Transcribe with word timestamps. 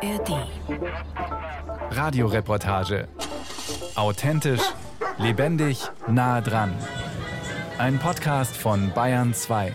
ARD. 0.00 0.46
Radioreportage. 1.90 3.08
Authentisch, 3.96 4.62
lebendig, 5.18 5.90
nah 6.06 6.40
dran. 6.40 6.72
Ein 7.78 7.98
Podcast 7.98 8.56
von 8.56 8.92
Bayern 8.94 9.34
2. 9.34 9.74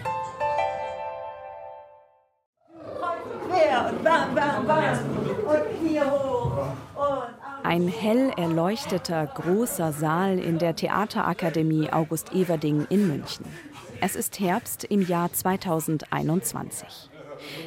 Ein 7.64 7.88
hell 7.90 8.32
erleuchteter 8.38 9.26
großer 9.26 9.92
Saal 9.92 10.40
in 10.40 10.58
der 10.58 10.76
Theaterakademie 10.76 11.92
August 11.92 12.32
Everding 12.34 12.86
in 12.90 13.08
München. 13.08 13.46
Es 14.00 14.16
ist 14.16 14.40
Herbst 14.40 14.86
im 14.86 15.02
Jahr 15.02 15.34
2021. 15.34 17.10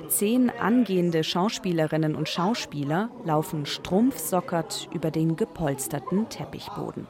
Zehn 0.09 0.51
angehende 0.51 1.25
Schauspielerinnen 1.25 2.15
und 2.15 2.29
Schauspieler 2.29 3.11
laufen 3.25 3.67
strumpfsockert 3.67 4.89
über 4.93 5.11
den 5.11 5.37
gepolsterten 5.37 6.29
Teppichboden. 6.29 7.07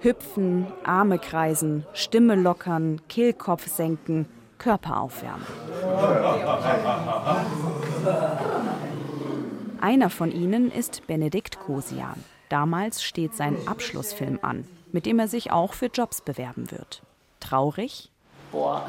Hüpfen, 0.00 0.66
Arme 0.84 1.18
kreisen, 1.18 1.86
Stimme 1.92 2.34
lockern, 2.34 3.00
Kehlkopf 3.08 3.66
senken, 3.66 4.26
Körper 4.58 5.00
aufwärmen. 5.00 5.46
Einer 9.80 10.10
von 10.10 10.32
ihnen 10.32 10.70
ist 10.70 11.06
Benedikt 11.06 11.58
Kosian. 11.60 12.24
Damals 12.48 13.02
steht 13.02 13.34
sein 13.34 13.56
Abschlussfilm 13.66 14.38
an, 14.42 14.66
mit 14.92 15.06
dem 15.06 15.18
er 15.18 15.28
sich 15.28 15.50
auch 15.50 15.74
für 15.74 15.86
Jobs 15.86 16.20
bewerben 16.20 16.70
wird. 16.70 17.02
Traurig? 17.40 18.10
Boah, 18.52 18.86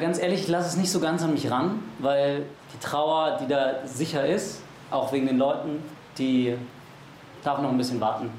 Ganz 0.00 0.18
ehrlich, 0.18 0.42
ich 0.42 0.48
lasse 0.48 0.68
es 0.68 0.76
nicht 0.76 0.90
so 0.90 1.00
ganz 1.00 1.22
an 1.22 1.32
mich 1.32 1.50
ran, 1.50 1.82
weil 1.98 2.44
die 2.72 2.78
Trauer, 2.78 3.38
die 3.40 3.48
da 3.48 3.86
sicher 3.86 4.26
ist, 4.26 4.60
auch 4.90 5.12
wegen 5.12 5.26
den 5.26 5.38
Leuten, 5.38 5.82
die 6.18 6.56
darf 7.42 7.60
noch 7.60 7.70
ein 7.70 7.78
bisschen 7.78 8.00
warten. 8.00 8.30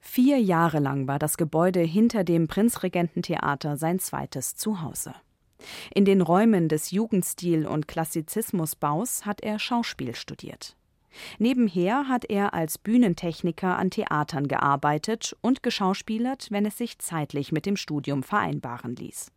Vier 0.00 0.38
Jahre 0.38 0.78
lang 0.78 1.06
war 1.06 1.18
das 1.18 1.36
Gebäude 1.36 1.80
hinter 1.80 2.24
dem 2.24 2.48
Prinzregententheater 2.48 3.76
sein 3.76 3.98
zweites 3.98 4.56
Zuhause. 4.56 5.14
In 5.94 6.04
den 6.04 6.22
Räumen 6.22 6.68
des 6.68 6.90
Jugendstil- 6.90 7.66
und 7.66 7.88
Klassizismusbaus 7.88 9.26
hat 9.26 9.42
er 9.42 9.58
Schauspiel 9.58 10.14
studiert. 10.14 10.76
Nebenher 11.38 12.08
hat 12.08 12.24
er 12.24 12.54
als 12.54 12.78
Bühnentechniker 12.78 13.76
an 13.76 13.90
Theatern 13.90 14.46
gearbeitet 14.46 15.36
und 15.40 15.62
geschauspielert, 15.62 16.48
wenn 16.50 16.64
es 16.64 16.78
sich 16.78 16.98
zeitlich 16.98 17.50
mit 17.52 17.66
dem 17.66 17.76
Studium 17.76 18.22
vereinbaren 18.22 18.94
ließ. 18.94 19.32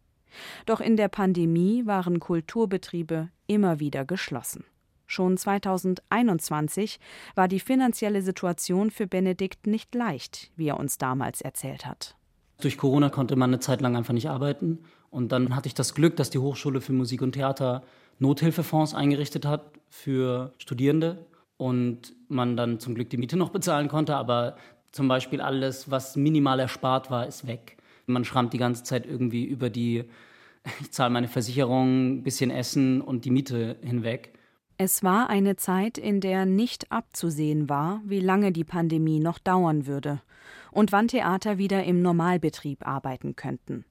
Doch 0.65 0.81
in 0.81 0.97
der 0.97 1.07
Pandemie 1.07 1.85
waren 1.85 2.19
Kulturbetriebe 2.19 3.29
immer 3.47 3.79
wieder 3.79 4.05
geschlossen. 4.05 4.65
Schon 5.07 5.35
2021 5.35 6.99
war 7.35 7.49
die 7.49 7.59
finanzielle 7.59 8.21
Situation 8.21 8.91
für 8.91 9.07
Benedikt 9.07 9.67
nicht 9.67 9.93
leicht, 9.93 10.51
wie 10.55 10.69
er 10.69 10.79
uns 10.79 10.97
damals 10.97 11.41
erzählt 11.41 11.85
hat. 11.85 12.15
Durch 12.61 12.77
Corona 12.77 13.09
konnte 13.09 13.35
man 13.35 13.49
eine 13.49 13.59
Zeit 13.59 13.81
lang 13.81 13.97
einfach 13.97 14.13
nicht 14.13 14.29
arbeiten. 14.29 14.79
Und 15.09 15.33
dann 15.33 15.55
hatte 15.55 15.67
ich 15.67 15.73
das 15.73 15.93
Glück, 15.93 16.15
dass 16.15 16.29
die 16.29 16.39
Hochschule 16.39 16.79
für 16.79 16.93
Musik 16.93 17.21
und 17.21 17.33
Theater 17.33 17.83
Nothilfefonds 18.19 18.93
eingerichtet 18.93 19.45
hat 19.45 19.73
für 19.89 20.53
Studierende 20.57 21.25
und 21.57 22.13
man 22.29 22.55
dann 22.55 22.79
zum 22.79 22.95
Glück 22.95 23.09
die 23.09 23.17
Miete 23.17 23.35
noch 23.35 23.49
bezahlen 23.49 23.89
konnte. 23.89 24.16
Aber 24.16 24.55
zum 24.93 25.07
Beispiel 25.07 25.41
alles, 25.41 25.91
was 25.91 26.16
minimal 26.16 26.59
erspart 26.59 27.11
war, 27.11 27.27
ist 27.27 27.47
weg. 27.47 27.77
Man 28.11 28.25
schrammt 28.25 28.53
die 28.53 28.57
ganze 28.57 28.83
Zeit 28.83 29.05
irgendwie 29.05 29.45
über 29.45 29.69
die, 29.69 30.05
ich 30.81 30.91
zahle 30.91 31.11
meine 31.11 31.27
Versicherung, 31.27 32.17
ein 32.17 32.23
bisschen 32.23 32.51
Essen 32.51 33.01
und 33.01 33.25
die 33.25 33.31
Miete 33.31 33.77
hinweg. 33.81 34.33
Es 34.77 35.03
war 35.03 35.29
eine 35.29 35.57
Zeit, 35.57 35.99
in 35.99 36.21
der 36.21 36.45
nicht 36.45 36.91
abzusehen 36.91 37.69
war, 37.69 38.01
wie 38.03 38.19
lange 38.19 38.51
die 38.51 38.63
Pandemie 38.63 39.19
noch 39.19 39.37
dauern 39.37 39.85
würde 39.85 40.21
und 40.71 40.91
wann 40.91 41.07
Theater 41.07 41.57
wieder 41.57 41.83
im 41.83 42.01
Normalbetrieb 42.01 42.88
arbeiten 42.88 43.35
könnten. 43.35 43.85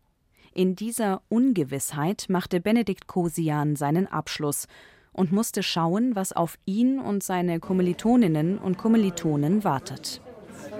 In 0.52 0.74
dieser 0.74 1.22
Ungewissheit 1.28 2.26
machte 2.28 2.60
Benedikt 2.60 3.06
Kosian 3.06 3.76
seinen 3.76 4.08
Abschluss 4.08 4.66
und 5.12 5.30
musste 5.30 5.62
schauen, 5.62 6.16
was 6.16 6.32
auf 6.32 6.58
ihn 6.64 6.98
und 6.98 7.22
seine 7.22 7.60
Kommilitoninnen 7.60 8.58
und 8.58 8.76
Kommilitonen 8.76 9.62
wartet. 9.62 10.20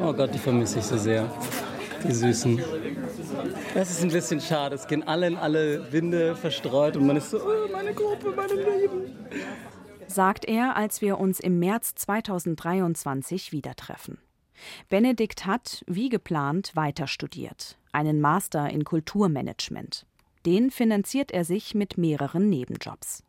Oh 0.00 0.12
Gott, 0.12 0.34
die 0.34 0.38
vermisse 0.38 0.80
ich 0.80 0.84
so 0.84 0.96
sehr. 0.96 1.30
Die 2.06 2.12
Süßen. 2.12 2.60
Das 3.74 3.90
ist 3.90 4.02
ein 4.02 4.10
bisschen 4.10 4.40
schade. 4.40 4.74
Es 4.74 4.86
gehen 4.86 5.02
alle 5.06 5.26
in 5.26 5.36
alle 5.36 5.92
Winde 5.92 6.36
verstreut 6.36 6.96
und 6.96 7.06
man 7.06 7.16
ist 7.16 7.30
so, 7.30 7.38
oh, 7.38 7.70
meine 7.70 7.92
Gruppe, 7.94 8.32
meine 8.34 8.54
Lieben. 8.54 9.16
Sagt 10.06 10.44
er, 10.44 10.76
als 10.76 11.00
wir 11.00 11.18
uns 11.18 11.40
im 11.40 11.58
März 11.58 11.94
2023 11.94 13.52
wieder 13.52 13.74
treffen. 13.76 14.18
Benedikt 14.88 15.46
hat, 15.46 15.84
wie 15.86 16.08
geplant, 16.08 16.72
weiter 16.74 17.06
studiert. 17.06 17.78
Einen 17.92 18.20
Master 18.20 18.68
in 18.70 18.84
Kulturmanagement. 18.84 20.06
Den 20.46 20.70
finanziert 20.70 21.32
er 21.32 21.44
sich 21.44 21.74
mit 21.74 21.98
mehreren 21.98 22.48
Nebenjobs. 22.48 23.22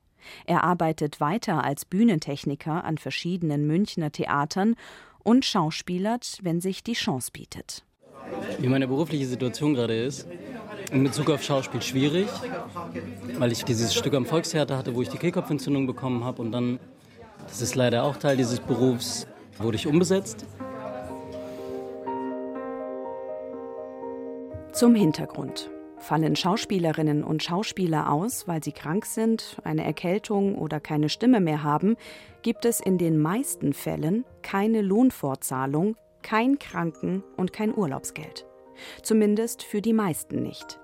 Er 0.46 0.64
arbeitet 0.64 1.20
weiter 1.20 1.64
als 1.64 1.86
Bühnentechniker 1.86 2.84
an 2.84 2.98
verschiedenen 2.98 3.66
Münchner 3.66 4.12
Theatern 4.12 4.76
und 5.24 5.46
schauspielert, 5.46 6.40
wenn 6.42 6.62
sich 6.62 6.84
die 6.84 6.94
Chance 6.94 7.32
bietet. 7.32 7.84
Wie 8.60 8.68
meine 8.68 8.88
berufliche 8.88 9.26
Situation 9.26 9.74
gerade 9.74 9.96
ist, 9.96 10.28
in 10.92 11.04
Bezug 11.04 11.30
auf 11.30 11.44
Schauspiel 11.44 11.82
schwierig, 11.82 12.28
weil 13.38 13.52
ich 13.52 13.64
dieses 13.64 13.94
Stück 13.94 14.14
am 14.14 14.26
Volkstheater 14.26 14.78
hatte, 14.78 14.96
wo 14.96 15.02
ich 15.02 15.10
die 15.10 15.18
Kehlkopfentzündung 15.18 15.88
bekommen 15.88 16.24
habe 16.24 16.42
und 16.42 16.52
dann, 16.52 16.80
das 17.48 17.62
ist 17.62 17.76
leider 17.76 18.04
auch 18.04 18.18
Teil 18.18 18.38
dieses 18.38 18.60
Berufs, 18.60 19.28
wurde 19.58 19.78
ich 19.78 19.88
umbesetzt. 19.88 20.46
Zum 24.74 24.96
Hintergrund. 24.96 25.70
Fallen 25.98 26.36
Schauspielerinnen 26.36 27.24
und 27.24 27.44
Schauspieler 27.44 28.12
aus, 28.12 28.48
weil 28.48 28.64
sie 28.64 28.72
krank 28.72 29.06
sind, 29.06 29.58
eine 29.64 29.84
Erkältung 29.84 30.58
oder 30.58 30.80
keine 30.80 31.10
Stimme 31.10 31.40
mehr 31.40 31.62
haben, 31.62 31.96
gibt 32.42 32.66
es 32.66 32.80
in 32.80 32.98
den 32.98 33.20
meisten 33.20 33.74
Fällen 33.74 34.26
keine 34.42 34.82
Lohnfortzahlung, 34.82 35.96
kein 36.22 36.60
Kranken- 36.60 37.24
und 37.38 37.54
kein 37.54 37.76
Urlaubsgeld. 37.76 38.46
Zumindest 39.04 39.64
für 39.64 39.82
die 39.82 39.94
meisten 39.94 40.42
nicht. 40.42 40.80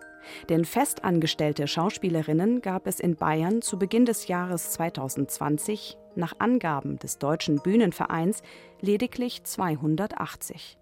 Denn 0.49 0.65
festangestellte 0.65 1.67
Schauspielerinnen 1.67 2.61
gab 2.61 2.87
es 2.87 2.99
in 2.99 3.15
Bayern 3.15 3.61
zu 3.61 3.79
Beginn 3.79 4.05
des 4.05 4.27
Jahres 4.27 4.71
2020 4.71 5.97
nach 6.15 6.33
Angaben 6.39 6.99
des 6.99 7.17
Deutschen 7.17 7.57
Bühnenvereins 7.57 8.41
lediglich 8.81 9.43
280. 9.43 10.77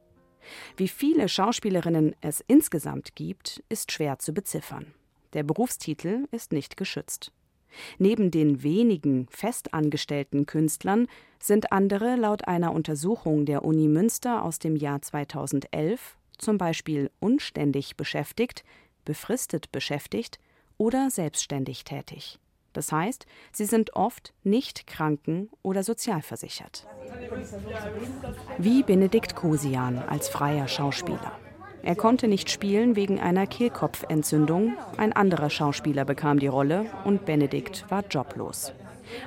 Wie 0.78 0.88
viele 0.88 1.28
Schauspielerinnen 1.28 2.16
es 2.22 2.44
insgesamt 2.48 3.16
gibt, 3.16 3.64
ist 3.70 3.92
schwer 3.92 4.20
zu 4.20 4.34
beziffern. 4.34 4.94
Der 5.34 5.44
Berufstitel 5.44 6.28
ist 6.32 6.54
nicht 6.54 6.78
geschützt. 6.78 7.32
Neben 7.98 8.32
den 8.32 8.64
wenigen 8.64 9.28
festangestellten 9.30 10.46
Künstlern 10.46 11.08
sind 11.40 11.72
andere 11.72 12.16
laut 12.16 12.48
einer 12.48 12.74
Untersuchung 12.74 13.46
der 13.46 13.64
Uni 13.66 13.88
Münster 13.88 14.44
aus 14.44 14.60
dem 14.60 14.76
Jahr 14.76 15.02
2011 15.02 16.18
zum 16.38 16.58
Beispiel 16.58 17.12
unständig 17.20 17.96
beschäftigt, 17.96 18.64
befristet 19.06 19.72
beschäftigt 19.72 20.40
oder 20.78 21.10
selbstständig 21.10 21.84
tätig. 21.84 22.40
Das 22.74 22.92
heißt, 22.92 23.26
sie 23.54 23.66
sind 23.66 23.96
oft 23.96 24.34
nicht 24.44 24.86
kranken- 24.86 25.50
oder 25.62 25.82
sozialversichert. 25.82 26.86
Wie 28.58 28.84
Benedikt 28.84 29.36
Kosian 29.36 30.00
als 30.00 30.28
freier 30.28 30.68
Schauspieler. 30.68 31.40
Er 31.86 31.96
konnte 31.96 32.28
nicht 32.28 32.50
spielen 32.50 32.96
wegen 32.96 33.20
einer 33.20 33.46
Kehlkopfentzündung. 33.46 34.74
Ein 34.98 35.14
anderer 35.14 35.52
Schauspieler 35.52 36.04
bekam 36.04 36.40
die 36.40 36.48
Rolle 36.48 36.88
und 37.04 37.26
Benedikt 37.26 37.86
war 37.90 38.04
joblos. 38.10 38.74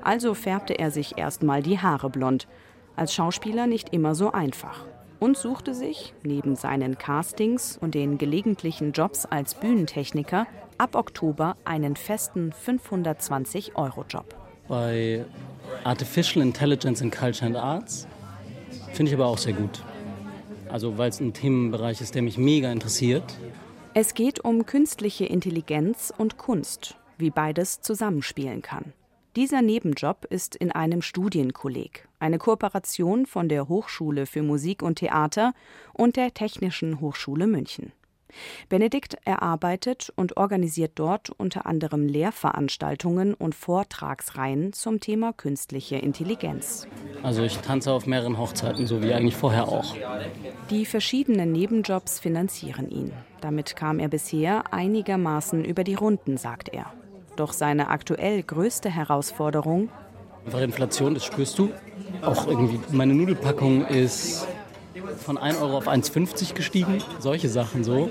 Also 0.03 0.35
färbte 0.35 0.77
er 0.77 0.91
sich 0.91 1.17
erstmal 1.17 1.63
die 1.63 1.79
Haare 1.79 2.11
blond. 2.11 2.49
Als 2.97 3.15
Schauspieler 3.15 3.69
nicht 3.69 3.91
immer 3.91 4.17
so 4.17 4.33
einfach. 4.33 4.85
Und 5.21 5.37
suchte 5.37 5.73
sich, 5.73 6.15
neben 6.25 6.57
seinen 6.57 6.99
Castings 6.99 7.79
und 7.81 7.95
den 7.95 8.19
gelegentlichen 8.19 8.91
Jobs 8.91 9.25
als 9.25 9.55
Bühnentechniker, 9.55 10.49
ab 10.79 10.97
Oktober 10.97 11.57
einen 11.65 11.95
festen 11.95 12.53
520-Euro-Job. 12.67 14.35
Bei 14.67 15.25
Artificial 15.85 16.45
Intelligence 16.45 17.01
in 17.01 17.13
Culture 17.13 17.47
and 17.47 17.57
Arts 17.57 18.09
finde 18.95 19.11
ich 19.13 19.15
aber 19.17 19.27
auch 19.27 19.39
sehr 19.39 19.53
gut. 19.53 19.81
Also 20.71 20.99
weil 20.99 21.11
es 21.11 21.21
ein 21.21 21.33
Themenbereich 21.33 22.01
ist, 22.01 22.15
der 22.15 22.23
mich 22.23 22.39
mega 22.39 22.71
interessiert. 22.71 23.25
Es 23.95 24.15
geht 24.15 24.45
um 24.45 24.67
künstliche 24.67 25.25
Intelligenz 25.25 26.13
und 26.17 26.39
Kunst, 26.39 26.97
wie 27.17 27.31
beides 27.31 27.81
zusammenspielen 27.81 28.63
kann. 28.63 28.93
Dieser 29.37 29.63
Nebenjob 29.63 30.27
ist 30.31 30.57
in 30.57 30.73
einem 30.73 31.03
Studienkolleg, 31.03 32.09
eine 32.19 32.39
Kooperation 32.39 33.27
von 33.27 33.49
der 33.49 33.69
Hochschule 33.69 34.27
für 34.27 34.43
Musik 34.43 34.83
und 34.83 34.97
Theater 34.97 35.53
und 35.93 36.17
der 36.17 36.35
Technischen 36.35 37.01
Hochschule 37.01 37.47
München. 37.47 37.93
Benedikt 38.69 39.17
erarbeitet 39.25 40.13
und 40.17 40.37
organisiert 40.37 40.93
dort 40.97 41.31
unter 41.31 41.67
anderem 41.67 42.07
Lehrveranstaltungen 42.07 43.35
und 43.35 43.55
Vortragsreihen 43.55 44.73
zum 44.73 45.01
Thema 45.01 45.33
künstliche 45.33 45.97
Intelligenz. 45.97 46.87
Also 47.23 47.43
ich 47.43 47.59
tanze 47.59 47.93
auf 47.93 48.07
mehreren 48.07 48.39
Hochzeiten, 48.39 48.87
so 48.87 49.03
wie 49.03 49.13
eigentlich 49.13 49.37
vorher 49.37 49.69
auch. 49.69 49.95
Die 50.71 50.87
verschiedenen 50.87 51.53
Nebenjobs 51.53 52.21
finanzieren 52.21 52.91
ihn. 52.91 53.13
Damit 53.41 53.77
kam 53.77 53.99
er 53.99 54.09
bisher 54.09 54.73
einigermaßen 54.73 55.65
über 55.65 55.85
die 55.85 55.95
Runden, 55.95 56.37
sagt 56.37 56.69
er. 56.69 56.93
Doch 57.37 57.53
seine 57.53 57.89
aktuell 57.89 58.43
größte 58.43 58.91
Herausforderung 58.91 59.91
Einfach 60.49 60.63
Inflation, 60.63 61.13
das 61.13 61.27
spürst 61.27 61.59
du. 61.59 61.69
Auch 62.23 62.47
irgendwie 62.47 62.81
meine 62.91 63.15
Nudelpackung 63.15 63.85
ist 63.85 64.49
von 65.19 65.39
1 65.39 65.61
Euro 65.61 65.77
auf 65.77 65.89
1,50 65.89 66.55
gestiegen. 66.55 67.03
Solche 67.19 67.49
Sachen 67.49 67.85
so. 67.85 68.11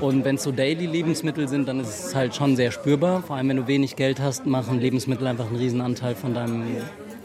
Und 0.00 0.24
wenn 0.24 0.36
es 0.36 0.42
so 0.42 0.52
Daily-Lebensmittel 0.52 1.48
sind, 1.48 1.68
dann 1.68 1.80
ist 1.80 2.06
es 2.06 2.14
halt 2.14 2.34
schon 2.34 2.56
sehr 2.56 2.70
spürbar. 2.70 3.22
Vor 3.22 3.36
allem, 3.36 3.48
wenn 3.48 3.56
du 3.58 3.66
wenig 3.66 3.96
Geld 3.96 4.20
hast, 4.20 4.46
machen 4.46 4.80
Lebensmittel 4.80 5.26
einfach 5.26 5.46
einen 5.46 5.56
Riesenanteil 5.56 6.14
von 6.14 6.34
deinem, 6.34 6.64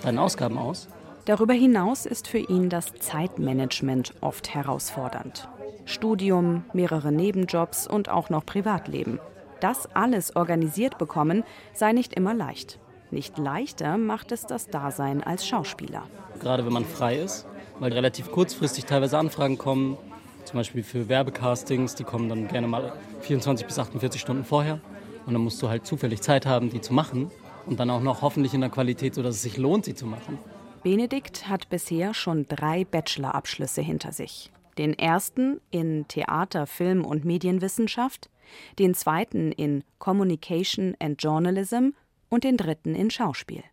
deinen 0.04 0.20
Ausgaben 0.20 0.58
aus. 0.58 0.88
Darüber 1.26 1.54
hinaus 1.54 2.06
ist 2.06 2.28
für 2.28 2.38
ihn 2.38 2.70
das 2.70 2.94
Zeitmanagement 2.94 4.14
oft 4.22 4.54
herausfordernd. 4.54 5.50
Studium, 5.86 6.64
mehrere 6.74 7.12
Nebenjobs 7.12 7.88
und 7.88 8.10
auch 8.10 8.30
noch 8.30 8.46
Privatleben. 8.46 9.20
Das 9.60 9.88
alles 9.96 10.36
organisiert 10.36 10.98
bekommen 10.98 11.44
sei 11.74 11.92
nicht 11.92 12.14
immer 12.14 12.34
leicht. 12.34 12.80
Nicht 13.10 13.38
leichter 13.38 13.98
macht 13.98 14.32
es 14.32 14.46
das 14.46 14.68
Dasein 14.68 15.24
als 15.24 15.48
Schauspieler. 15.48 16.04
Gerade 16.40 16.66
wenn 16.66 16.74
man 16.74 16.86
frei 16.86 17.18
ist, 17.18 17.48
weil 17.80 17.94
relativ 17.94 18.32
kurzfristig 18.32 18.86
teilweise 18.86 19.18
Anfragen 19.18 19.58
kommen, 19.58 19.98
zum 20.46 20.58
Beispiel 20.58 20.84
für 20.84 21.10
Werbecastings, 21.10 21.96
die 21.96 22.04
kommen 22.04 22.30
dann 22.30 22.48
gerne 22.48 22.68
mal 22.68 22.94
24 23.22 23.68
bis 23.68 23.78
48 23.78 24.22
Stunden 24.22 24.46
vorher. 24.46 24.80
Und 25.26 25.34
dann 25.34 25.42
musst 25.42 25.62
du 25.62 25.68
halt 25.68 25.86
zufällig 25.86 26.22
Zeit 26.22 26.46
haben, 26.46 26.70
die 26.70 26.80
zu 26.80 26.94
machen. 26.94 27.30
Und 27.66 27.82
dann 27.82 27.90
auch 27.90 28.02
noch 28.02 28.22
hoffentlich 28.22 28.54
in 28.54 28.62
der 28.62 28.70
Qualität, 28.70 29.14
sodass 29.14 29.36
es 29.36 29.42
sich 29.42 29.58
lohnt, 29.58 29.84
sie 29.84 29.94
zu 29.94 30.06
machen. 30.06 30.38
Benedikt 30.84 31.50
hat 31.50 31.68
bisher 31.68 32.14
schon 32.14 32.46
drei 32.48 32.86
Bachelorabschlüsse 32.86 33.82
hinter 33.82 34.14
sich. 34.14 34.52
Den 34.78 34.98
ersten 34.98 35.60
in 35.70 36.08
Theater, 36.08 36.66
Film 36.66 37.04
und 37.04 37.26
Medienwissenschaft, 37.26 38.30
den 38.80 38.94
zweiten 38.94 39.52
in 39.52 39.84
Communication 40.00 40.96
and 41.00 41.22
Journalism 41.22 41.90
und 42.30 42.46
den 42.46 42.56
dritten 42.56 42.96
in 42.96 43.12
Schauspiel. 43.12 43.64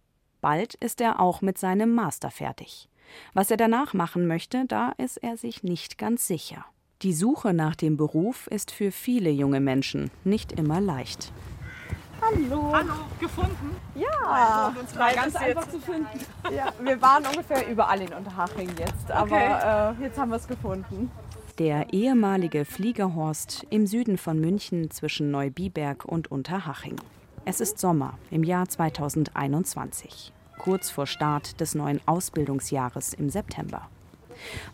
Bald 0.40 0.74
ist 0.74 1.00
er 1.00 1.20
auch 1.20 1.40
mit 1.40 1.56
seinem 1.56 1.94
Master 1.94 2.32
fertig. 2.32 2.88
Was 3.32 3.50
er 3.50 3.56
danach 3.56 3.94
machen 3.94 4.26
möchte, 4.26 4.64
da 4.66 4.92
ist 4.98 5.16
er 5.16 5.36
sich 5.36 5.62
nicht 5.62 5.98
ganz 5.98 6.26
sicher. 6.26 6.64
Die 7.02 7.12
Suche 7.12 7.52
nach 7.52 7.76
dem 7.76 7.96
Beruf 7.96 8.46
ist 8.46 8.70
für 8.70 8.90
viele 8.90 9.30
junge 9.30 9.60
Menschen 9.60 10.10
nicht 10.24 10.52
immer 10.52 10.80
leicht. 10.80 11.32
Hallo. 12.20 12.72
Hallo, 12.72 12.92
gefunden? 13.20 13.76
Ja, 13.94 14.74
uns 14.80 14.96
war 14.96 15.08
drei 15.10 15.14
ganz 15.14 15.36
einfach 15.36 15.68
zu 15.68 15.78
finden. 15.78 16.08
Ja, 16.54 16.72
wir 16.80 17.02
waren 17.02 17.24
ungefähr 17.26 17.68
überall 17.68 18.00
in 18.00 18.12
Unterhaching 18.12 18.70
jetzt, 18.78 19.10
aber 19.10 19.96
äh, 19.98 20.02
jetzt 20.02 20.18
haben 20.18 20.30
wir 20.30 20.36
es 20.36 20.48
gefunden. 20.48 21.10
Der 21.58 21.92
ehemalige 21.92 22.64
Fliegerhorst 22.64 23.66
im 23.70 23.86
Süden 23.86 24.16
von 24.16 24.40
München 24.40 24.90
zwischen 24.90 25.30
Neubiberg 25.30 26.04
und 26.04 26.30
Unterhaching. 26.30 26.96
Es 27.44 27.60
ist 27.60 27.78
Sommer 27.78 28.18
im 28.30 28.42
Jahr 28.42 28.68
2021, 28.68 30.32
kurz 30.58 30.90
vor 30.90 31.06
Start 31.06 31.60
des 31.60 31.74
neuen 31.74 32.00
Ausbildungsjahres 32.06 33.14
im 33.14 33.30
September. 33.30 33.88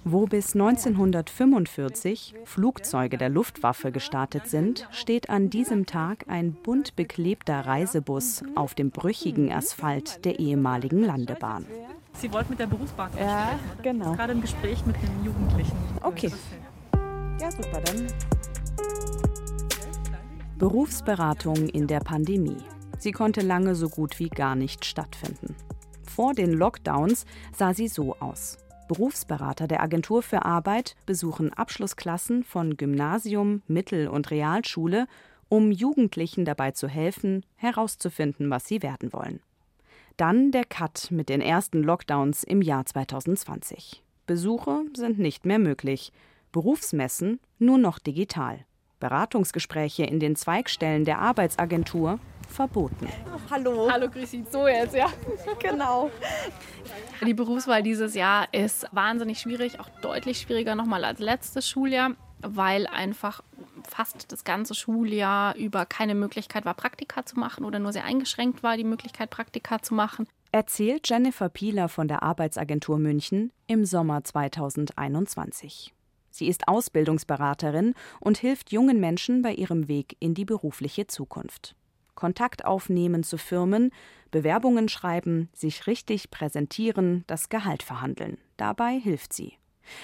Wo 0.04 0.26
bis 0.26 0.54
1945 0.54 2.34
Flugzeuge 2.44 3.18
der 3.18 3.28
Luftwaffe 3.28 3.92
gestartet 3.92 4.46
sind, 4.48 4.88
steht 4.90 5.30
an 5.30 5.50
diesem 5.50 5.86
Tag 5.86 6.24
ein 6.28 6.52
bunt 6.52 6.96
beklebter 6.96 7.66
Reisebus 7.66 8.42
auf 8.54 8.74
dem 8.74 8.90
brüchigen 8.90 9.52
Asphalt 9.52 10.24
der 10.24 10.38
ehemaligen 10.38 11.04
Landebahn. 11.04 11.66
Sie 12.14 12.32
wollten 12.32 12.50
mit 12.50 12.58
der 12.58 12.66
Berufsbahn 12.66 13.10
Ja, 13.18 13.58
genau. 13.82 14.14
Gerade 14.14 14.32
im 14.32 14.40
Gespräch 14.40 14.84
mit 14.84 14.96
einem 14.96 15.24
Jugendlichen. 15.24 15.76
Okay. 16.02 16.30
Ja, 17.40 17.50
super, 17.50 17.80
dann. 17.84 18.06
Berufsberatung 20.58 21.68
in 21.68 21.86
der 21.86 22.00
Pandemie. 22.00 22.58
Sie 23.00 23.12
konnte 23.12 23.40
lange 23.40 23.74
so 23.74 23.88
gut 23.88 24.18
wie 24.18 24.28
gar 24.28 24.54
nicht 24.54 24.84
stattfinden. 24.84 25.56
Vor 26.04 26.34
den 26.34 26.52
Lockdowns 26.52 27.24
sah 27.56 27.72
sie 27.72 27.88
so 27.88 28.14
aus. 28.20 28.58
Berufsberater 28.88 29.66
der 29.66 29.82
Agentur 29.82 30.22
für 30.22 30.44
Arbeit 30.44 30.96
besuchen 31.06 31.52
Abschlussklassen 31.52 32.44
von 32.44 32.76
Gymnasium, 32.76 33.62
Mittel- 33.68 34.08
und 34.08 34.30
Realschule, 34.30 35.06
um 35.48 35.72
Jugendlichen 35.72 36.44
dabei 36.44 36.72
zu 36.72 36.88
helfen, 36.88 37.46
herauszufinden, 37.56 38.50
was 38.50 38.66
sie 38.66 38.82
werden 38.82 39.12
wollen. 39.14 39.40
Dann 40.18 40.52
der 40.52 40.66
Cut 40.66 41.08
mit 41.10 41.30
den 41.30 41.40
ersten 41.40 41.82
Lockdowns 41.82 42.44
im 42.44 42.60
Jahr 42.60 42.84
2020. 42.84 44.02
Besuche 44.26 44.84
sind 44.94 45.18
nicht 45.18 45.46
mehr 45.46 45.58
möglich, 45.58 46.12
Berufsmessen 46.52 47.40
nur 47.58 47.78
noch 47.78 47.98
digital. 47.98 48.66
Beratungsgespräche 48.98 50.04
in 50.04 50.20
den 50.20 50.36
Zweigstellen 50.36 51.06
der 51.06 51.20
Arbeitsagentur 51.20 52.18
verboten. 52.50 53.08
Hallo. 53.50 53.88
Hallo, 53.90 54.08
grüß 54.08 54.30
Sie. 54.30 54.44
So 54.50 54.66
jetzt, 54.66 54.94
ja. 54.94 55.10
Genau. 55.58 56.10
Die 57.24 57.34
Berufswahl 57.34 57.82
dieses 57.82 58.14
Jahr 58.14 58.52
ist 58.52 58.86
wahnsinnig 58.92 59.40
schwierig, 59.40 59.80
auch 59.80 59.88
deutlich 60.00 60.40
schwieriger 60.40 60.74
nochmal 60.74 61.04
als 61.04 61.20
letztes 61.20 61.68
Schuljahr, 61.68 62.12
weil 62.40 62.86
einfach 62.86 63.42
fast 63.88 64.32
das 64.32 64.44
ganze 64.44 64.74
Schuljahr 64.74 65.56
über 65.56 65.84
keine 65.86 66.14
Möglichkeit 66.14 66.64
war, 66.64 66.74
Praktika 66.74 67.24
zu 67.26 67.38
machen 67.38 67.64
oder 67.64 67.78
nur 67.78 67.92
sehr 67.92 68.04
eingeschränkt 68.04 68.62
war, 68.62 68.76
die 68.76 68.84
Möglichkeit, 68.84 69.30
Praktika 69.30 69.82
zu 69.82 69.94
machen. 69.94 70.26
Erzählt 70.52 71.08
Jennifer 71.08 71.48
Pieler 71.48 71.88
von 71.88 72.08
der 72.08 72.22
Arbeitsagentur 72.22 72.98
München 72.98 73.52
im 73.66 73.84
Sommer 73.84 74.24
2021. 74.24 75.94
Sie 76.30 76.48
ist 76.48 76.68
Ausbildungsberaterin 76.68 77.94
und 78.20 78.38
hilft 78.38 78.72
jungen 78.72 79.00
Menschen 79.00 79.42
bei 79.42 79.52
ihrem 79.52 79.88
Weg 79.88 80.16
in 80.20 80.34
die 80.34 80.44
berufliche 80.44 81.06
Zukunft. 81.06 81.74
Kontakt 82.14 82.64
aufnehmen 82.64 83.22
zu 83.22 83.38
Firmen, 83.38 83.92
Bewerbungen 84.30 84.88
schreiben, 84.88 85.48
sich 85.52 85.86
richtig 85.86 86.30
präsentieren, 86.30 87.24
das 87.26 87.48
Gehalt 87.48 87.82
verhandeln. 87.82 88.38
Dabei 88.56 88.98
hilft 88.98 89.32
sie. 89.32 89.54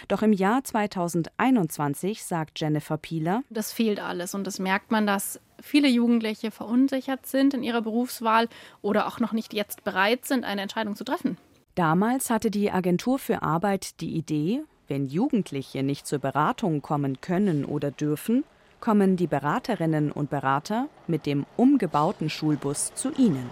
Doch 0.09 0.23
im 0.23 0.33
Jahr 0.33 0.65
2021 0.65 2.25
sagt 2.25 2.61
Jennifer 2.61 2.97
Pieler, 2.97 3.43
Das 3.51 3.73
fehlt 3.73 4.01
alles 4.01 4.35
und 4.35 4.47
das 4.47 4.59
merkt 4.59 4.91
man, 4.91 5.07
dass 5.07 5.41
viele 5.61 5.89
Jugendliche 5.89 6.51
verunsichert 6.51 7.27
sind 7.27 7.55
in 7.55 7.63
ihrer 7.63 7.83
Berufswahl 7.83 8.49
oder 8.83 9.07
auch 9.07 9.21
noch 9.21 9.33
nicht 9.33 9.55
jetzt 9.55 9.85
bereit 9.85 10.25
sind, 10.25 10.45
eine 10.45 10.63
Entscheidung 10.63 10.97
zu 10.97 11.05
treffen. 11.05 11.39
Damals 11.75 12.31
hatte 12.31 12.51
die 12.51 12.71
Agentur 12.71 13.19
für 13.19 13.43
Arbeit 13.43 14.01
die 14.01 14.17
Idee, 14.17 14.63
wenn 14.89 15.07
Jugendliche 15.07 15.83
nicht 15.83 16.07
zur 16.07 16.19
Beratung 16.19 16.81
kommen 16.81 17.21
können 17.21 17.65
oder 17.65 17.91
dürfen, 17.91 18.45
kommen 18.81 19.17
die 19.17 19.27
Beraterinnen 19.27 20.13
und 20.13 20.31
Berater 20.31 20.89
mit 21.07 21.27
dem 21.27 21.47
umgebauten 21.57 22.31
Schulbus 22.31 22.93
zu 22.95 23.13
ihnen. 23.13 23.51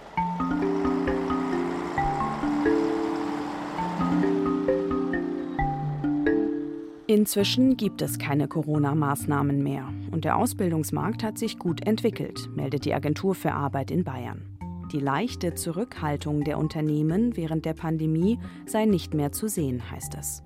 Inzwischen 7.07 7.77
gibt 7.77 8.01
es 8.01 8.19
keine 8.19 8.47
Corona-Maßnahmen 8.47 9.63
mehr 9.63 9.87
und 10.11 10.25
der 10.25 10.37
Ausbildungsmarkt 10.37 11.23
hat 11.23 11.37
sich 11.37 11.59
gut 11.59 11.85
entwickelt, 11.85 12.49
meldet 12.55 12.83
die 12.83 12.93
Agentur 12.93 13.35
für 13.35 13.53
Arbeit 13.53 13.91
in 13.91 14.03
Bayern. 14.03 14.57
Die 14.91 14.99
leichte 14.99 15.53
Zurückhaltung 15.53 16.43
der 16.43 16.57
Unternehmen 16.57 17.37
während 17.37 17.65
der 17.65 17.73
Pandemie 17.73 18.39
sei 18.65 18.85
nicht 18.85 19.13
mehr 19.13 19.31
zu 19.31 19.47
sehen, 19.47 19.89
heißt 19.91 20.15
es. 20.15 20.43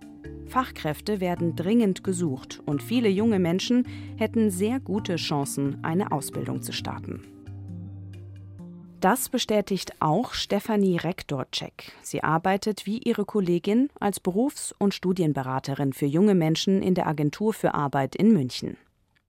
Fachkräfte 0.49 1.21
werden 1.21 1.55
dringend 1.55 2.03
gesucht 2.03 2.61
und 2.65 2.81
viele 2.81 3.07
junge 3.07 3.39
Menschen 3.39 3.87
hätten 4.17 4.49
sehr 4.49 4.79
gute 4.79 5.15
Chancen, 5.15 5.83
eine 5.83 6.11
Ausbildung 6.11 6.61
zu 6.61 6.73
starten. 6.73 7.21
Das 8.99 9.29
bestätigt 9.29 9.93
auch 10.01 10.33
Stefanie 10.33 10.97
Rektorczek. 10.97 11.93
Sie 12.01 12.21
arbeitet 12.21 12.85
wie 12.85 12.97
ihre 12.97 13.23
Kollegin 13.23 13.87
als 13.99 14.19
Berufs- 14.19 14.75
und 14.77 14.93
Studienberaterin 14.93 15.93
für 15.93 16.05
junge 16.07 16.35
Menschen 16.35 16.81
in 16.81 16.95
der 16.95 17.07
Agentur 17.07 17.53
für 17.53 17.73
Arbeit 17.73 18.17
in 18.17 18.33
München. 18.33 18.75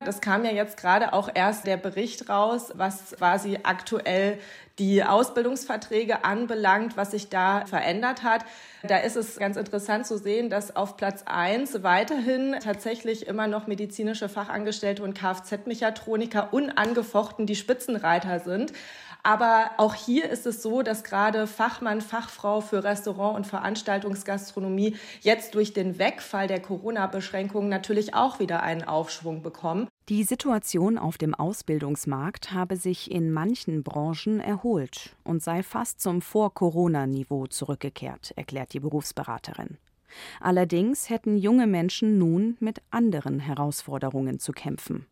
Das 0.02 0.22
kam 0.22 0.46
ja 0.46 0.50
jetzt 0.50 0.78
gerade 0.78 1.12
auch 1.12 1.28
erst 1.34 1.66
der 1.66 1.76
Bericht 1.76 2.30
raus, 2.30 2.72
was 2.74 3.14
quasi 3.18 3.58
aktuell 3.64 4.38
die 4.78 5.04
Ausbildungsverträge 5.04 6.24
anbelangt, 6.24 6.96
was 6.96 7.10
sich 7.10 7.28
da 7.28 7.66
verändert 7.66 8.22
hat. 8.22 8.46
Da 8.82 8.96
ist 8.96 9.16
es 9.16 9.36
ganz 9.36 9.58
interessant 9.58 10.06
zu 10.06 10.16
sehen, 10.16 10.48
dass 10.48 10.74
auf 10.74 10.96
Platz 10.96 11.24
eins 11.26 11.82
weiterhin 11.82 12.56
tatsächlich 12.64 13.26
immer 13.26 13.46
noch 13.46 13.66
medizinische 13.66 14.30
Fachangestellte 14.30 15.02
und 15.02 15.12
Kfz-Mechatroniker 15.12 16.54
unangefochten 16.54 17.44
die 17.44 17.54
Spitzenreiter 17.54 18.40
sind. 18.40 18.72
Aber 19.22 19.72
auch 19.76 19.94
hier 19.94 20.30
ist 20.30 20.46
es 20.46 20.62
so, 20.62 20.80
dass 20.80 21.04
gerade 21.04 21.46
Fachmann, 21.46 22.00
Fachfrau 22.00 22.62
für 22.62 22.84
Restaurant- 22.84 23.36
und 23.36 23.46
Veranstaltungsgastronomie 23.46 24.96
jetzt 25.20 25.54
durch 25.54 25.74
den 25.74 25.98
Wegfall 25.98 26.46
der 26.46 26.60
Corona-Beschränkungen 26.60 27.68
natürlich 27.68 28.14
auch 28.14 28.38
wieder 28.38 28.62
einen 28.62 28.84
Aufschwung 28.84 29.42
bekommen. 29.42 29.89
Die 30.10 30.24
Situation 30.24 30.98
auf 30.98 31.18
dem 31.18 31.36
Ausbildungsmarkt 31.36 32.50
habe 32.50 32.74
sich 32.74 33.12
in 33.12 33.30
manchen 33.30 33.84
Branchen 33.84 34.40
erholt 34.40 35.14
und 35.22 35.40
sei 35.40 35.62
fast 35.62 36.00
zum 36.00 36.20
Vor-Corona-Niveau 36.20 37.46
zurückgekehrt, 37.46 38.32
erklärt 38.34 38.72
die 38.72 38.80
Berufsberaterin. 38.80 39.78
Allerdings 40.40 41.10
hätten 41.10 41.36
junge 41.36 41.68
Menschen 41.68 42.18
nun 42.18 42.56
mit 42.58 42.82
anderen 42.90 43.38
Herausforderungen 43.38 44.40
zu 44.40 44.50
kämpfen. 44.50 45.06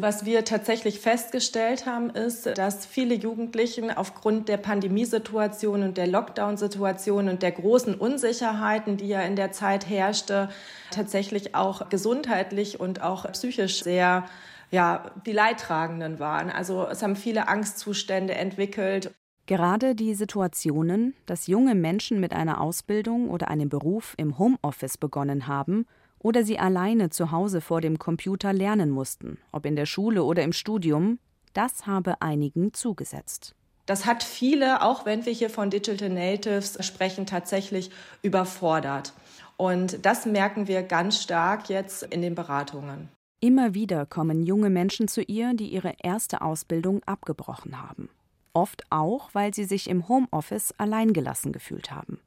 Was 0.00 0.24
wir 0.24 0.44
tatsächlich 0.44 1.00
festgestellt 1.00 1.84
haben, 1.84 2.10
ist, 2.10 2.46
dass 2.56 2.86
viele 2.86 3.16
Jugendlichen 3.16 3.90
aufgrund 3.90 4.48
der 4.48 4.56
Pandemiesituation 4.56 5.82
und 5.82 5.96
der 5.96 6.06
Lockdown-Situation 6.06 7.28
und 7.28 7.42
der 7.42 7.50
großen 7.50 7.96
Unsicherheiten, 7.96 8.96
die 8.96 9.08
ja 9.08 9.22
in 9.22 9.34
der 9.34 9.50
Zeit 9.50 9.88
herrschte, 9.88 10.50
tatsächlich 10.92 11.56
auch 11.56 11.88
gesundheitlich 11.88 12.78
und 12.78 13.02
auch 13.02 13.30
psychisch 13.32 13.82
sehr 13.82 14.24
ja, 14.70 15.10
die 15.26 15.32
Leidtragenden 15.32 16.20
waren. 16.20 16.50
Also 16.50 16.86
es 16.86 17.02
haben 17.02 17.16
viele 17.16 17.48
Angstzustände 17.48 18.36
entwickelt. 18.36 19.12
Gerade 19.46 19.96
die 19.96 20.14
Situationen, 20.14 21.14
dass 21.26 21.48
junge 21.48 21.74
Menschen 21.74 22.20
mit 22.20 22.32
einer 22.32 22.60
Ausbildung 22.60 23.30
oder 23.30 23.48
einem 23.48 23.68
Beruf 23.68 24.14
im 24.16 24.38
Homeoffice 24.38 24.96
begonnen 24.96 25.48
haben, 25.48 25.86
oder 26.18 26.44
sie 26.44 26.58
alleine 26.58 27.10
zu 27.10 27.30
Hause 27.30 27.60
vor 27.60 27.80
dem 27.80 27.98
Computer 27.98 28.52
lernen 28.52 28.90
mussten, 28.90 29.38
ob 29.52 29.66
in 29.66 29.76
der 29.76 29.86
Schule 29.86 30.24
oder 30.24 30.42
im 30.42 30.52
Studium, 30.52 31.18
das 31.54 31.86
habe 31.86 32.20
einigen 32.20 32.72
zugesetzt. 32.72 33.54
Das 33.86 34.04
hat 34.04 34.22
viele, 34.22 34.82
auch 34.82 35.06
wenn 35.06 35.24
wir 35.24 35.32
hier 35.32 35.48
von 35.48 35.70
Digital 35.70 36.10
Natives 36.10 36.76
sprechen, 36.84 37.24
tatsächlich 37.24 37.90
überfordert. 38.22 39.14
Und 39.56 40.04
das 40.04 40.26
merken 40.26 40.68
wir 40.68 40.82
ganz 40.82 41.22
stark 41.22 41.68
jetzt 41.70 42.02
in 42.02 42.20
den 42.20 42.34
Beratungen. 42.34 43.08
Immer 43.40 43.72
wieder 43.72 44.04
kommen 44.04 44.42
junge 44.42 44.68
Menschen 44.68 45.08
zu 45.08 45.22
ihr, 45.22 45.54
die 45.54 45.68
ihre 45.68 45.94
erste 46.02 46.42
Ausbildung 46.42 47.02
abgebrochen 47.04 47.80
haben. 47.80 48.10
Oft 48.52 48.82
auch, 48.90 49.30
weil 49.32 49.54
sie 49.54 49.64
sich 49.64 49.88
im 49.88 50.08
Homeoffice 50.08 50.74
alleingelassen 50.76 51.52
gefühlt 51.52 51.90
haben. 51.90 52.20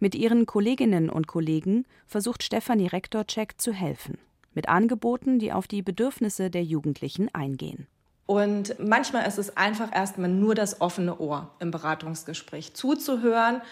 Mit 0.00 0.14
ihren 0.14 0.46
Kolleginnen 0.46 1.10
und 1.10 1.26
Kollegen 1.26 1.84
versucht 2.06 2.42
Stefanie 2.42 2.86
Rektorczek 2.86 3.60
zu 3.60 3.72
helfen, 3.72 4.18
mit 4.54 4.68
Angeboten, 4.68 5.38
die 5.38 5.52
auf 5.52 5.66
die 5.68 5.82
Bedürfnisse 5.82 6.50
der 6.50 6.64
Jugendlichen 6.64 7.34
eingehen. 7.34 7.86
Und 8.28 8.78
manchmal 8.78 9.26
ist 9.26 9.38
es 9.38 9.56
einfach 9.56 9.90
erstmal 9.90 10.28
nur 10.28 10.54
das 10.54 10.82
offene 10.82 11.18
Ohr 11.18 11.50
im 11.60 11.70
Beratungsgespräch 11.70 12.74
zuzuhören, 12.74 13.62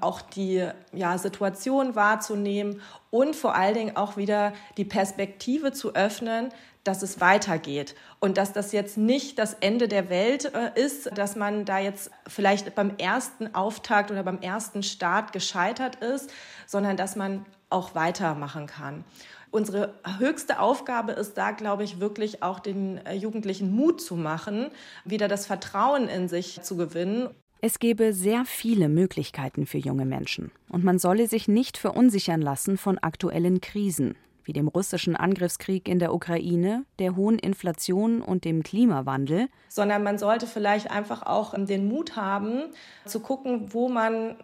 auch 0.00 0.22
die 0.22 0.66
ja, 0.94 1.18
Situation 1.18 1.94
wahrzunehmen 1.94 2.80
und 3.10 3.36
vor 3.36 3.54
allen 3.54 3.74
Dingen 3.74 3.96
auch 3.96 4.16
wieder 4.16 4.54
die 4.78 4.86
Perspektive 4.86 5.72
zu 5.72 5.94
öffnen, 5.94 6.48
dass 6.86 7.02
es 7.02 7.20
weitergeht 7.20 7.94
und 8.20 8.38
dass 8.38 8.52
das 8.52 8.72
jetzt 8.72 8.96
nicht 8.96 9.38
das 9.38 9.54
Ende 9.54 9.88
der 9.88 10.08
Welt 10.08 10.52
äh, 10.54 10.80
ist, 10.80 11.10
dass 11.16 11.36
man 11.36 11.64
da 11.64 11.78
jetzt 11.78 12.10
vielleicht 12.26 12.74
beim 12.74 12.96
ersten 12.98 13.54
Auftakt 13.54 14.10
oder 14.10 14.22
beim 14.22 14.40
ersten 14.40 14.82
Start 14.82 15.32
gescheitert 15.32 15.96
ist, 15.96 16.30
sondern 16.66 16.96
dass 16.96 17.16
man 17.16 17.44
auch 17.70 17.94
weitermachen 17.94 18.66
kann. 18.66 19.04
Unsere 19.50 19.94
höchste 20.18 20.60
Aufgabe 20.60 21.12
ist 21.12 21.34
da, 21.38 21.52
glaube 21.52 21.84
ich, 21.84 22.00
wirklich 22.00 22.42
auch 22.42 22.60
den 22.60 22.98
äh, 23.06 23.14
Jugendlichen 23.14 23.74
Mut 23.74 24.00
zu 24.00 24.16
machen, 24.16 24.70
wieder 25.04 25.28
das 25.28 25.46
Vertrauen 25.46 26.08
in 26.08 26.28
sich 26.28 26.60
zu 26.62 26.76
gewinnen. 26.76 27.30
Es 27.62 27.78
gebe 27.78 28.12
sehr 28.12 28.44
viele 28.44 28.88
Möglichkeiten 28.88 29.66
für 29.66 29.78
junge 29.78 30.04
Menschen 30.04 30.52
und 30.68 30.84
man 30.84 30.98
solle 30.98 31.26
sich 31.26 31.48
nicht 31.48 31.78
verunsichern 31.78 32.42
lassen 32.42 32.76
von 32.76 32.98
aktuellen 32.98 33.60
Krisen, 33.60 34.14
wie 34.46 34.52
dem 34.52 34.68
russischen 34.68 35.16
Angriffskrieg 35.16 35.88
in 35.88 35.98
der 35.98 36.14
Ukraine, 36.14 36.84
der 36.98 37.16
hohen 37.16 37.38
Inflation 37.38 38.22
und 38.22 38.44
dem 38.44 38.62
Klimawandel, 38.62 39.48
sondern 39.68 40.02
man 40.02 40.18
sollte 40.18 40.46
vielleicht 40.46 40.90
einfach 40.90 41.22
auch 41.22 41.54
den 41.56 41.88
Mut 41.88 42.16
haben, 42.16 42.62
zu 43.04 43.20
gucken, 43.20 43.74
wo 43.74 43.88
man 43.88 44.36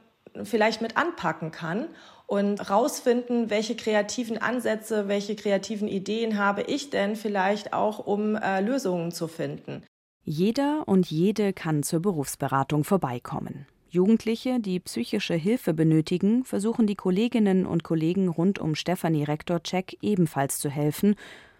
vielleicht 0.42 0.82
mit 0.82 0.96
anpacken 0.96 1.50
kann 1.50 1.86
und 2.26 2.70
rausfinden, 2.70 3.50
welche 3.50 3.76
kreativen 3.76 4.38
Ansätze, 4.38 5.08
welche 5.08 5.36
kreativen 5.36 5.88
Ideen 5.88 6.38
habe 6.38 6.62
ich 6.62 6.90
denn 6.90 7.16
vielleicht 7.16 7.72
auch, 7.72 7.98
um 7.98 8.36
äh, 8.36 8.60
Lösungen 8.60 9.12
zu 9.12 9.28
finden. 9.28 9.84
Jeder 10.24 10.84
und 10.86 11.10
jede 11.10 11.52
kann 11.52 11.82
zur 11.82 12.00
Berufsberatung 12.00 12.84
vorbeikommen. 12.84 13.66
Jugendliche, 13.92 14.58
die 14.58 14.80
psychische 14.80 15.34
Hilfe 15.34 15.72
benötigen, 15.74 16.44
versuchen 16.44 16.86
die 16.86 16.94
Kolleginnen 16.94 17.66
und 17.66 17.84
Kollegen 17.84 18.28
rund 18.28 18.58
um 18.58 18.74
Stefanie 18.74 19.24
Rektor-Check 19.24 19.98
ebenfalls 20.00 20.58
zu 20.58 20.70
helfen 20.70 21.14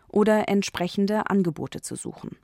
oder 0.09 0.49
entsprechende 0.49 1.29
Angebote 1.29 1.83
zu 1.83 1.95
suchen. 1.95 2.39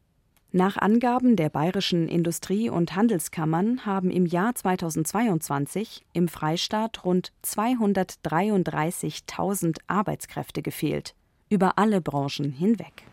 Nach 0.52 0.76
Angaben 0.76 1.36
der 1.36 1.48
bayerischen 1.48 2.06
Industrie- 2.06 2.68
und 2.68 2.96
Handelskammern 2.96 3.86
haben 3.86 4.10
im 4.10 4.26
Jahr 4.26 4.54
2022 4.54 6.04
im 6.12 6.28
Freistaat 6.28 7.06
rund 7.06 7.32
233.000 7.42 9.78
Arbeitskräfte 9.86 10.60
gefehlt, 10.60 11.14
über 11.48 11.78
alle 11.78 12.02
Branchen 12.02 12.52
hinweg. 12.52 13.04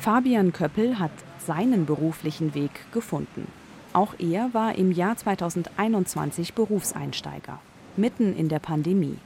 Fabian 0.00 0.52
Köppel 0.52 0.98
hat 0.98 1.12
seinen 1.46 1.86
beruflichen 1.86 2.54
Weg 2.54 2.70
gefunden. 2.92 3.46
Auch 3.92 4.14
er 4.18 4.54
war 4.54 4.74
im 4.74 4.90
Jahr 4.92 5.16
2021 5.16 6.54
Berufseinsteiger, 6.54 7.58
mitten 7.96 8.34
in 8.34 8.48
der 8.48 8.58
Pandemie. 8.58 9.18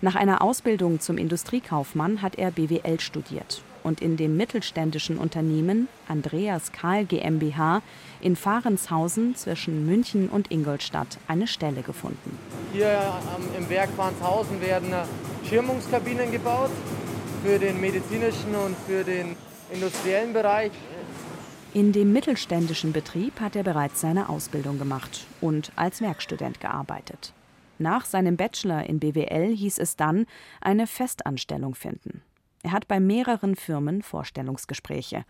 Nach 0.00 0.14
einer 0.14 0.42
Ausbildung 0.42 1.00
zum 1.00 1.18
Industriekaufmann 1.18 2.22
hat 2.22 2.36
er 2.36 2.50
BWL 2.50 3.00
studiert 3.00 3.62
und 3.82 4.00
in 4.00 4.16
dem 4.16 4.36
mittelständischen 4.36 5.16
Unternehmen 5.16 5.88
Andreas 6.08 6.72
Kahl 6.72 7.04
GmbH 7.04 7.82
in 8.20 8.34
Fahrenshausen 8.34 9.36
zwischen 9.36 9.86
München 9.86 10.28
und 10.28 10.50
Ingolstadt 10.50 11.18
eine 11.28 11.46
Stelle 11.46 11.82
gefunden. 11.82 12.38
Hier 12.72 12.88
ähm, 12.88 13.44
im 13.56 13.70
Werk 13.70 13.90
Fahrenshausen 13.96 14.60
werden 14.60 14.92
Schirmungskabinen 15.48 16.32
gebaut 16.32 16.70
für 17.44 17.58
den 17.58 17.80
medizinischen 17.80 18.54
und 18.54 18.76
für 18.88 19.04
den 19.04 19.36
industriellen 19.72 20.32
Bereich. 20.32 20.72
In 21.76 21.92
dem 21.92 22.10
mittelständischen 22.14 22.94
Betrieb 22.94 23.38
hat 23.38 23.54
er 23.54 23.62
bereits 23.62 24.00
seine 24.00 24.30
Ausbildung 24.30 24.78
gemacht 24.78 25.26
und 25.42 25.72
als 25.76 26.00
Werkstudent 26.00 26.58
gearbeitet. 26.58 27.34
Nach 27.78 28.06
seinem 28.06 28.38
Bachelor 28.38 28.84
in 28.84 28.98
BWL 28.98 29.54
hieß 29.54 29.76
es 29.76 29.94
dann 29.94 30.24
eine 30.62 30.86
Festanstellung 30.86 31.74
finden. 31.74 32.22
Er 32.62 32.72
hat 32.72 32.88
bei 32.88 32.98
mehreren 32.98 33.56
Firmen 33.56 34.00
Vorstellungsgespräche. 34.00 35.26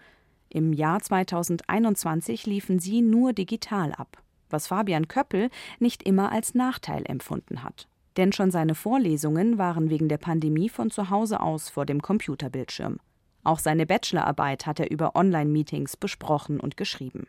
Im 0.48 0.72
Jahr 0.72 1.00
2021 1.00 2.46
liefen 2.46 2.78
sie 2.78 3.02
nur 3.02 3.32
digital 3.32 3.90
ab, 3.90 4.22
was 4.48 4.68
Fabian 4.68 5.08
Köppel 5.08 5.50
nicht 5.80 6.04
immer 6.04 6.30
als 6.30 6.54
Nachteil 6.54 7.02
empfunden 7.06 7.64
hat. 7.64 7.88
Denn 8.16 8.32
schon 8.32 8.52
seine 8.52 8.76
Vorlesungen 8.76 9.58
waren 9.58 9.90
wegen 9.90 10.08
der 10.08 10.18
Pandemie 10.18 10.68
von 10.68 10.92
zu 10.92 11.10
Hause 11.10 11.40
aus 11.40 11.70
vor 11.70 11.86
dem 11.86 12.00
Computerbildschirm. 12.00 13.00
Auch 13.46 13.60
seine 13.60 13.86
Bachelorarbeit 13.86 14.66
hat 14.66 14.80
er 14.80 14.90
über 14.90 15.14
Online-Meetings 15.14 15.96
besprochen 15.96 16.58
und 16.58 16.76
geschrieben. 16.76 17.28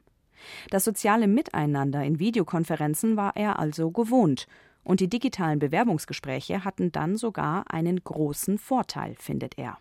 Das 0.72 0.84
soziale 0.84 1.28
Miteinander 1.28 2.04
in 2.04 2.18
Videokonferenzen 2.18 3.18
war 3.18 3.36
er 3.36 3.60
also 3.60 3.92
gewohnt, 3.92 4.48
und 4.84 5.00
die 5.00 5.10
digitalen 5.10 5.60
Bewerbungsgespräche 5.60 6.64
hatten 6.66 6.92
dann 6.92 7.18
sogar 7.18 7.66
einen 7.72 8.04
großen 8.04 8.58
Vorteil, 8.58 9.14
findet 9.20 9.60
er. 9.60 9.78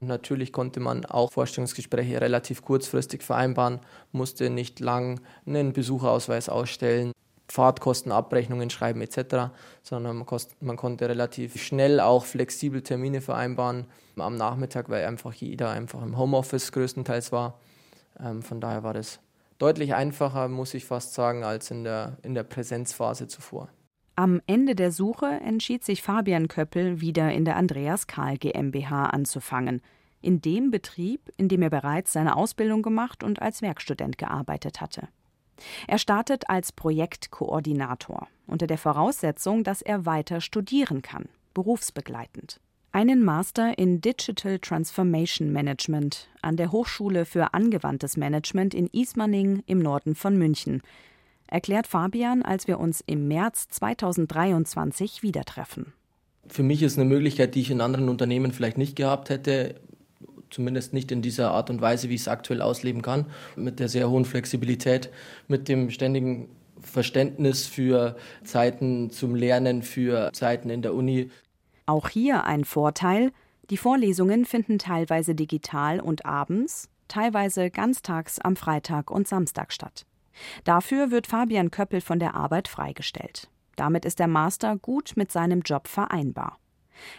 Natürlich 0.00 0.54
konnte 0.54 0.80
man 0.80 1.04
auch 1.04 1.32
Vorstellungsgespräche 1.32 2.18
relativ 2.18 2.62
kurzfristig 2.62 3.22
vereinbaren, 3.22 3.80
musste 4.10 4.48
nicht 4.48 4.80
lang 4.80 5.20
einen 5.44 5.74
Besucherausweis 5.74 6.48
ausstellen, 6.48 7.12
Fahrtkostenabrechnungen 7.48 8.70
schreiben 8.70 9.00
etc., 9.00 9.52
sondern 9.82 10.16
man, 10.16 10.26
kost, 10.26 10.60
man, 10.62 10.76
konnte 10.76 11.08
relativ 11.08 11.62
schnell 11.62 12.00
auch 12.00 12.24
flexibel 12.24 12.82
Termine 12.82 13.20
vereinbaren 13.20 13.86
am 14.16 14.36
Nachmittag, 14.36 14.88
weil 14.88 15.04
einfach 15.04 15.32
jeder 15.32 15.70
einfach 15.70 16.02
im 16.02 16.16
Homeoffice 16.16 16.72
größtenteils 16.72 17.32
war. 17.32 17.58
Ähm, 18.18 18.42
von 18.42 18.60
daher 18.60 18.82
war 18.82 18.94
das 18.94 19.20
deutlich 19.58 19.94
einfacher, 19.94 20.48
muss 20.48 20.74
ich 20.74 20.84
fast 20.84 21.14
sagen, 21.14 21.44
als 21.44 21.70
in 21.70 21.84
der, 21.84 22.16
in 22.22 22.34
der 22.34 22.44
Präsenzphase 22.44 23.28
zuvor. 23.28 23.68
Am 24.16 24.40
Ende 24.46 24.76
der 24.76 24.92
Suche 24.92 25.26
entschied 25.26 25.84
sich 25.84 26.02
Fabian 26.02 26.46
Köppel, 26.46 27.00
wieder 27.00 27.32
in 27.32 27.44
der 27.44 27.56
Andreas 27.56 28.06
Kahl 28.06 28.38
GmbH 28.38 29.06
anzufangen, 29.06 29.82
in 30.20 30.40
dem 30.40 30.70
Betrieb, 30.70 31.32
in 31.36 31.48
dem 31.48 31.62
er 31.62 31.70
bereits 31.70 32.12
seine 32.12 32.36
Ausbildung 32.36 32.82
gemacht 32.82 33.24
und 33.24 33.42
als 33.42 33.60
Werkstudent 33.60 34.16
gearbeitet 34.16 34.80
hatte. 34.80 35.08
Er 35.86 35.98
startet 35.98 36.48
als 36.48 36.72
Projektkoordinator 36.72 38.28
unter 38.46 38.66
der 38.66 38.78
Voraussetzung, 38.78 39.64
dass 39.64 39.82
er 39.82 40.06
weiter 40.06 40.40
studieren 40.40 41.02
kann, 41.02 41.28
berufsbegleitend. 41.54 42.60
Einen 42.92 43.24
Master 43.24 43.76
in 43.76 44.00
Digital 44.00 44.60
Transformation 44.60 45.50
Management 45.50 46.28
an 46.42 46.56
der 46.56 46.70
Hochschule 46.70 47.24
für 47.24 47.52
angewandtes 47.52 48.16
Management 48.16 48.72
in 48.72 48.86
Ismaning 48.86 49.64
im 49.66 49.80
Norden 49.80 50.14
von 50.14 50.36
München, 50.36 50.80
erklärt 51.48 51.86
Fabian, 51.86 52.42
als 52.42 52.68
wir 52.68 52.78
uns 52.78 53.02
im 53.06 53.26
März 53.26 53.68
2023 53.68 55.22
wieder 55.22 55.44
treffen. 55.44 55.92
Für 56.46 56.62
mich 56.62 56.82
ist 56.82 56.98
eine 56.98 57.08
Möglichkeit, 57.08 57.54
die 57.54 57.62
ich 57.62 57.70
in 57.70 57.80
anderen 57.80 58.08
Unternehmen 58.08 58.52
vielleicht 58.52 58.78
nicht 58.78 58.96
gehabt 58.96 59.30
hätte, 59.30 59.76
zumindest 60.54 60.92
nicht 60.92 61.10
in 61.10 61.20
dieser 61.20 61.50
Art 61.50 61.68
und 61.68 61.80
Weise, 61.80 62.08
wie 62.08 62.14
ich 62.14 62.22
es 62.22 62.28
aktuell 62.28 62.62
ausleben 62.62 63.02
kann, 63.02 63.26
mit 63.56 63.80
der 63.80 63.88
sehr 63.88 64.08
hohen 64.08 64.24
Flexibilität, 64.24 65.10
mit 65.48 65.68
dem 65.68 65.90
ständigen 65.90 66.48
Verständnis 66.80 67.66
für 67.66 68.16
Zeiten 68.44 69.10
zum 69.10 69.34
Lernen, 69.34 69.82
für 69.82 70.30
Zeiten 70.32 70.70
in 70.70 70.82
der 70.82 70.94
Uni. 70.94 71.30
Auch 71.86 72.08
hier 72.08 72.44
ein 72.44 72.64
Vorteil, 72.64 73.32
die 73.70 73.76
Vorlesungen 73.76 74.44
finden 74.44 74.78
teilweise 74.78 75.34
digital 75.34 76.00
und 76.00 76.24
abends, 76.24 76.88
teilweise 77.08 77.70
ganztags 77.70 78.38
am 78.38 78.56
Freitag 78.56 79.10
und 79.10 79.26
Samstag 79.26 79.72
statt. 79.72 80.06
Dafür 80.64 81.10
wird 81.10 81.26
Fabian 81.26 81.70
Köppel 81.70 82.00
von 82.00 82.18
der 82.18 82.34
Arbeit 82.34 82.68
freigestellt. 82.68 83.48
Damit 83.76 84.04
ist 84.04 84.18
der 84.18 84.28
Master 84.28 84.76
gut 84.76 85.12
mit 85.16 85.32
seinem 85.32 85.62
Job 85.62 85.88
vereinbar. 85.88 86.58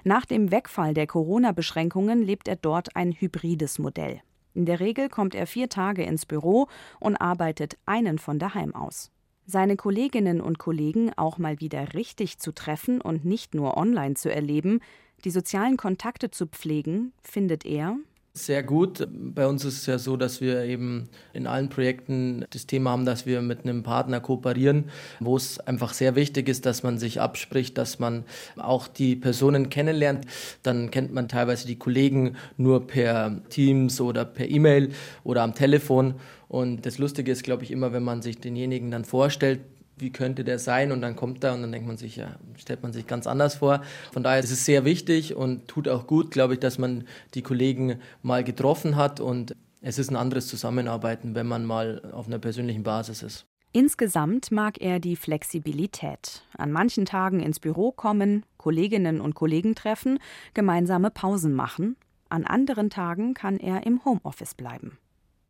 Nach 0.03 0.25
dem 0.25 0.51
Wegfall 0.51 0.93
der 0.93 1.07
Corona-Beschränkungen 1.07 2.21
lebt 2.21 2.47
er 2.47 2.55
dort 2.55 2.95
ein 2.95 3.11
hybrides 3.11 3.79
Modell. 3.79 4.21
In 4.53 4.65
der 4.65 4.79
Regel 4.79 5.09
kommt 5.09 5.35
er 5.35 5.47
vier 5.47 5.69
Tage 5.69 6.03
ins 6.03 6.25
Büro 6.25 6.67
und 6.99 7.17
arbeitet 7.17 7.77
einen 7.85 8.17
von 8.17 8.39
daheim 8.39 8.73
aus. 8.73 9.11
Seine 9.45 9.75
Kolleginnen 9.75 10.41
und 10.41 10.57
Kollegen 10.57 11.11
auch 11.17 11.37
mal 11.37 11.59
wieder 11.59 11.93
richtig 11.93 12.39
zu 12.39 12.51
treffen 12.51 13.01
und 13.01 13.25
nicht 13.25 13.53
nur 13.53 13.77
online 13.77 14.15
zu 14.15 14.33
erleben, 14.33 14.79
die 15.23 15.29
sozialen 15.29 15.77
Kontakte 15.77 16.31
zu 16.31 16.47
pflegen, 16.47 17.13
findet 17.21 17.65
er 17.65 17.97
sehr 18.37 18.63
gut. 18.63 19.07
Bei 19.09 19.47
uns 19.47 19.63
ist 19.63 19.79
es 19.79 19.85
ja 19.85 19.97
so, 19.97 20.17
dass 20.17 20.41
wir 20.41 20.63
eben 20.63 21.07
in 21.33 21.47
allen 21.47 21.69
Projekten 21.69 22.45
das 22.49 22.67
Thema 22.67 22.91
haben, 22.91 23.05
dass 23.05 23.25
wir 23.25 23.41
mit 23.41 23.63
einem 23.63 23.81
Partner 23.81 24.19
kooperieren, 24.19 24.89
wo 25.21 25.37
es 25.37 25.59
einfach 25.59 25.93
sehr 25.93 26.15
wichtig 26.15 26.49
ist, 26.49 26.65
dass 26.65 26.83
man 26.83 26.99
sich 26.99 27.21
abspricht, 27.21 27.77
dass 27.77 27.97
man 27.97 28.25
auch 28.57 28.89
die 28.89 29.15
Personen 29.15 29.69
kennenlernt. 29.69 30.25
Dann 30.63 30.91
kennt 30.91 31.13
man 31.13 31.29
teilweise 31.29 31.65
die 31.65 31.77
Kollegen 31.77 32.35
nur 32.57 32.85
per 32.85 33.41
Teams 33.49 34.01
oder 34.01 34.25
per 34.25 34.49
E-Mail 34.49 34.91
oder 35.23 35.41
am 35.41 35.55
Telefon. 35.55 36.15
Und 36.49 36.85
das 36.85 36.97
Lustige 36.97 37.31
ist, 37.31 37.43
glaube 37.43 37.63
ich, 37.63 37.71
immer, 37.71 37.93
wenn 37.93 38.03
man 38.03 38.21
sich 38.21 38.39
denjenigen 38.39 38.91
dann 38.91 39.05
vorstellt, 39.05 39.61
wie 39.97 40.11
könnte 40.11 40.43
der 40.43 40.59
sein? 40.59 40.91
Und 40.91 41.01
dann 41.01 41.15
kommt 41.15 41.43
er 41.43 41.53
und 41.53 41.61
dann 41.61 41.71
denkt 41.71 41.87
man 41.87 41.97
sich, 41.97 42.15
ja, 42.15 42.35
stellt 42.57 42.83
man 42.83 42.93
sich 42.93 43.07
ganz 43.07 43.27
anders 43.27 43.55
vor. 43.55 43.81
Von 44.11 44.23
daher 44.23 44.43
ist 44.43 44.51
es 44.51 44.65
sehr 44.65 44.85
wichtig 44.85 45.35
und 45.35 45.67
tut 45.67 45.87
auch 45.87 46.07
gut, 46.07 46.31
glaube 46.31 46.53
ich, 46.55 46.59
dass 46.59 46.77
man 46.77 47.05
die 47.33 47.41
Kollegen 47.41 47.99
mal 48.21 48.43
getroffen 48.43 48.95
hat 48.95 49.19
und 49.19 49.55
es 49.81 49.99
ist 49.99 50.09
ein 50.09 50.15
anderes 50.15 50.47
Zusammenarbeiten, 50.47 51.35
wenn 51.35 51.47
man 51.47 51.65
mal 51.65 52.01
auf 52.11 52.27
einer 52.27 52.39
persönlichen 52.39 52.83
Basis 52.83 53.21
ist. 53.21 53.45
Insgesamt 53.71 54.51
mag 54.51 54.81
er 54.81 54.99
die 54.99 55.17
Flexibilität. 55.17 56.43
An 56.57 56.71
manchen 56.71 57.05
Tagen 57.05 57.41
ins 57.41 57.59
Büro 57.59 57.91
kommen, 57.91 58.45
Kolleginnen 58.57 59.19
und 59.19 59.35
Kollegen 59.35 59.75
treffen, 59.75 60.17
gemeinsame 60.53 61.11
Pausen 61.11 61.53
machen. 61.53 61.97
An 62.29 62.45
anderen 62.45 62.89
Tagen 62.89 63.33
kann 63.33 63.57
er 63.57 63.85
im 63.85 64.03
Homeoffice 64.05 64.55
bleiben. 64.55 64.97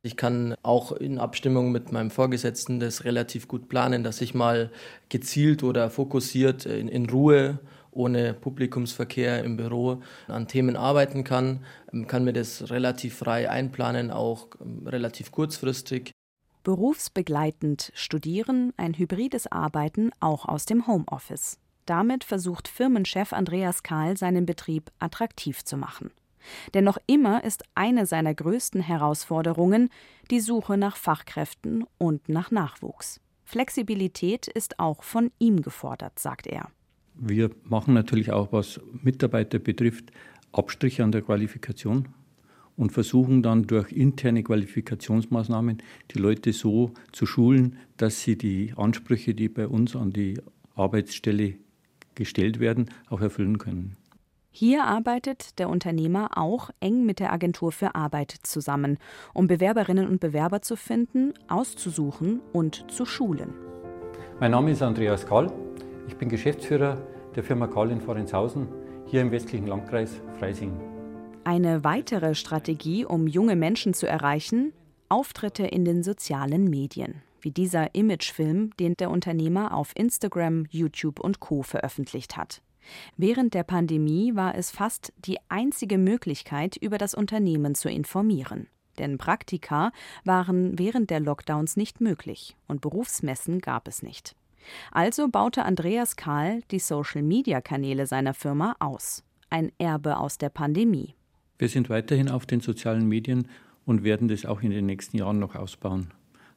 Ich 0.06 0.18
kann 0.18 0.54
auch 0.62 0.92
in 0.92 1.18
Abstimmung 1.18 1.72
mit 1.72 1.92
meinem 1.92 2.12
Vorgesetzten 2.12 2.80
das 2.80 3.06
relativ 3.06 3.48
gut 3.48 3.70
planen, 3.70 4.04
dass 4.04 4.22
ich 4.22 4.36
mal 4.36 4.70
gezielt 5.10 5.64
oder 5.64 5.90
fokussiert 5.90 6.68
in, 6.68 6.88
in 6.88 7.10
Ruhe 7.10 7.58
ohne 7.90 8.36
Publikumsverkehr 8.36 9.44
im 9.44 9.58
Büro 9.58 10.04
an 10.28 10.48
Themen 10.48 10.76
arbeiten 10.76 11.24
kann, 11.24 11.66
ähm, 11.92 12.06
kann 12.06 12.24
mir 12.24 12.34
das 12.34 12.70
relativ 12.70 13.16
frei 13.16 13.50
einplanen, 13.50 14.12
auch 14.12 14.50
ähm, 14.62 14.86
relativ 14.86 15.32
kurzfristig. 15.32 16.12
Berufsbegleitend 16.62 17.92
studieren, 17.96 18.74
ein 18.78 18.94
hybrides 18.94 19.52
Arbeiten 19.52 20.12
auch 20.20 20.46
aus 20.46 20.66
dem 20.66 20.86
Homeoffice. 20.86 21.58
Damit 21.88 22.24
versucht 22.24 22.68
Firmenchef 22.68 23.34
Andreas 23.34 23.82
Kahl 23.82 24.18
seinen 24.18 24.46
Betrieb 24.46 24.92
attraktiv 25.00 25.64
zu 25.64 25.78
machen. 25.78 26.12
Denn 26.74 26.84
noch 26.84 26.98
immer 27.08 27.44
ist 27.44 27.64
eine 27.76 28.06
seiner 28.06 28.34
größten 28.34 28.82
Herausforderungen 28.82 29.90
die 30.32 30.40
Suche 30.40 30.78
nach 30.78 30.98
Fachkräften 30.98 31.86
und 31.98 32.30
nach 32.30 32.52
Nachwuchs. 32.52 33.20
Flexibilität 33.44 34.48
ist 34.48 34.80
auch 34.80 35.04
von 35.04 35.32
ihm 35.40 35.62
gefordert, 35.62 36.18
sagt 36.20 36.48
er. 36.48 36.70
Wir 37.14 37.52
machen 37.64 37.94
natürlich 37.94 38.32
auch, 38.32 38.52
was 38.52 38.80
Mitarbeiter 39.02 39.60
betrifft, 39.60 40.12
Abstriche 40.52 41.04
an 41.04 41.12
der 41.12 41.22
Qualifikation 41.22 42.08
und 42.76 42.92
versuchen 42.92 43.42
dann 43.42 43.68
durch 43.68 43.92
interne 43.92 44.44
Qualifikationsmaßnahmen 44.44 45.82
die 46.12 46.20
Leute 46.20 46.54
so 46.54 46.92
zu 47.12 47.26
schulen, 47.26 47.78
dass 47.98 48.22
sie 48.22 48.38
die 48.38 48.74
Ansprüche, 48.76 49.34
die 49.34 49.48
bei 49.48 49.68
uns 49.68 49.96
an 49.96 50.12
die 50.12 50.40
Arbeitsstelle 50.76 51.56
gestellt 52.16 52.60
werden, 52.60 52.90
auch 53.10 53.22
erfüllen 53.22 53.58
können. 53.58 53.96
Hier 54.58 54.86
arbeitet 54.86 55.60
der 55.60 55.68
Unternehmer 55.68 56.38
auch 56.38 56.70
eng 56.80 57.06
mit 57.06 57.20
der 57.20 57.34
Agentur 57.34 57.74
für 57.74 57.94
Arbeit 57.94 58.32
zusammen, 58.32 59.00
um 59.34 59.48
Bewerberinnen 59.48 60.08
und 60.08 60.22
Bewerber 60.22 60.62
zu 60.62 60.78
finden, 60.78 61.34
auszusuchen 61.50 62.40
und 62.54 62.90
zu 62.90 63.06
schulen. 63.06 63.54
Mein 64.40 64.52
Name 64.52 64.72
ist 64.72 64.82
Andreas 64.82 65.26
Kahl. 65.26 65.52
Ich 66.08 66.16
bin 66.16 66.30
Geschäftsführer 66.30 67.06
der 67.36 67.44
Firma 67.44 67.68
Kahl 67.68 67.92
in 67.92 68.00
Forenzhausen, 68.00 68.70
hier 69.08 69.20
im 69.20 69.32
westlichen 69.32 69.68
Landkreis 69.68 70.22
Freising. 70.40 70.72
Eine 71.44 71.84
weitere 71.84 72.34
Strategie, 72.34 73.04
um 73.04 73.28
junge 73.28 73.58
Menschen 73.58 73.94
zu 73.94 74.08
erreichen, 74.08 74.72
Auftritte 75.10 75.68
in 75.68 75.84
den 75.84 76.02
sozialen 76.02 76.70
Medien, 76.70 77.24
wie 77.42 77.52
dieser 77.52 77.94
Imagefilm, 77.94 78.70
den 78.80 78.94
der 78.94 79.10
Unternehmer 79.10 79.76
auf 79.76 79.92
Instagram, 79.98 80.66
YouTube 80.70 81.20
und 81.20 81.42
Co 81.42 81.62
veröffentlicht 81.62 82.38
hat. 82.38 82.62
Während 83.18 83.54
der 83.54 83.64
Pandemie 83.64 84.36
war 84.36 84.56
es 84.56 84.72
fast 84.72 85.14
die 85.18 85.38
einzige 85.50 85.98
Möglichkeit, 85.98 86.76
über 86.78 86.98
das 86.98 87.14
Unternehmen 87.14 87.76
zu 87.76 87.90
informieren. 87.90 88.68
Denn 88.98 89.18
Praktika 89.18 89.92
waren 90.24 90.80
während 90.80 91.10
der 91.10 91.20
Lockdowns 91.20 91.76
nicht 91.76 92.02
möglich 92.02 92.56
und 92.68 92.82
Berufsmessen 92.82 93.60
gab 93.60 93.88
es 93.88 94.04
nicht. 94.04 94.36
Also 94.92 95.28
baute 95.28 95.64
Andreas 95.64 96.16
Kahl 96.16 96.62
die 96.72 96.80
Social-Media-Kanäle 96.80 98.08
seiner 98.08 98.34
Firma 98.34 98.76
aus. 98.80 99.24
Ein 99.50 99.72
Erbe 99.78 100.18
aus 100.18 100.38
der 100.38 100.50
Pandemie. 100.50 101.14
Wir 101.58 101.70
sind 101.70 101.90
weiterhin 101.90 102.30
auf 102.30 102.46
den 102.46 102.62
sozialen 102.62 103.08
Medien 103.08 103.48
und 103.86 104.04
werden 104.04 104.28
das 104.28 104.46
auch 104.46 104.62
in 104.62 104.72
den 104.72 104.86
nächsten 104.86 105.18
Jahren 105.18 105.40
noch 105.40 105.56
ausbauen, 105.56 106.08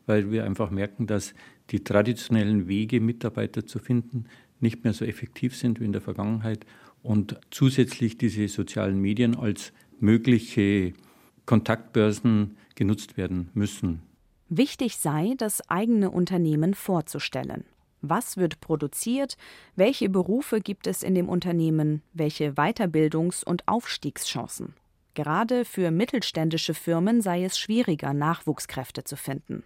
weil 0.06 0.30
wir 0.30 0.44
einfach 0.44 0.70
merken, 0.70 1.06
dass 1.06 1.34
die 1.70 1.84
traditionellen 1.84 2.66
Wege, 2.66 3.00
Mitarbeiter 3.00 3.66
zu 3.66 3.78
finden, 3.78 4.24
nicht 4.60 4.84
mehr 4.84 4.92
so 4.92 5.04
effektiv 5.04 5.56
sind 5.56 5.80
wie 5.80 5.84
in 5.84 5.92
der 5.92 6.00
Vergangenheit 6.00 6.66
und 7.02 7.38
zusätzlich 7.50 8.18
diese 8.18 8.48
sozialen 8.48 9.00
Medien 9.00 9.36
als 9.36 9.72
mögliche 10.00 10.94
Kontaktbörsen 11.46 12.56
genutzt 12.74 13.16
werden 13.16 13.50
müssen. 13.54 14.02
Wichtig 14.48 14.96
sei, 14.96 15.34
das 15.36 15.68
eigene 15.68 16.10
Unternehmen 16.10 16.74
vorzustellen. 16.74 17.64
Was 18.00 18.36
wird 18.36 18.60
produziert? 18.60 19.36
Welche 19.74 20.08
Berufe 20.08 20.60
gibt 20.60 20.86
es 20.86 21.02
in 21.02 21.14
dem 21.14 21.28
Unternehmen? 21.28 22.02
Welche 22.12 22.52
Weiterbildungs- 22.52 23.44
und 23.44 23.66
Aufstiegschancen? 23.66 24.74
Gerade 25.14 25.64
für 25.64 25.90
mittelständische 25.90 26.74
Firmen 26.74 27.20
sei 27.22 27.44
es 27.44 27.58
schwieriger, 27.58 28.14
Nachwuchskräfte 28.14 29.02
zu 29.02 29.16
finden. 29.16 29.64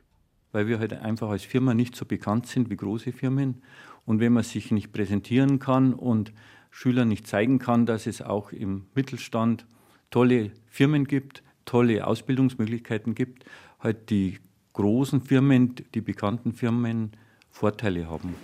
Weil 0.53 0.69
wir 0.69 0.79
heute 0.79 0.97
halt 0.97 1.05
einfach 1.07 1.31
als 1.31 1.45
Firma 1.45 1.75
nicht 1.75 1.97
so 1.97 2.05
bekannt 2.05 2.47
sind 2.47 2.71
wie 2.71 2.77
große 2.77 3.12
Firmen 3.12 3.62
und 4.05 4.21
wenn 4.21 4.33
man 4.33 4.43
sich 4.43 4.71
nicht 4.71 4.93
präsentieren 4.93 5.59
kann 5.59 5.95
und 5.95 6.33
Schülern 6.71 7.09
nicht 7.09 7.27
zeigen 7.27 7.59
kann, 7.59 7.87
dass 7.87 8.07
es 8.07 8.23
auch 8.23 8.53
im 8.53 8.87
Mittelstand 8.95 9.67
tolle 10.11 10.51
Firmen 10.67 11.07
gibt, 11.07 11.43
tolle 11.65 12.07
Ausbildungsmöglichkeiten 12.07 13.15
gibt, 13.15 13.45
halt 13.79 14.11
die 14.11 14.38
großen 14.73 15.21
Firmen, 15.21 15.75
die 15.95 16.01
bekannten 16.01 16.53
Firmen 16.53 17.12
Vorteile 17.51 18.09
haben. 18.09 18.35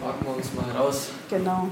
Fragen 0.00 0.24
wir 0.24 0.36
uns 0.36 0.54
mal 0.54 0.70
raus. 0.70 1.10
Genau. 1.28 1.68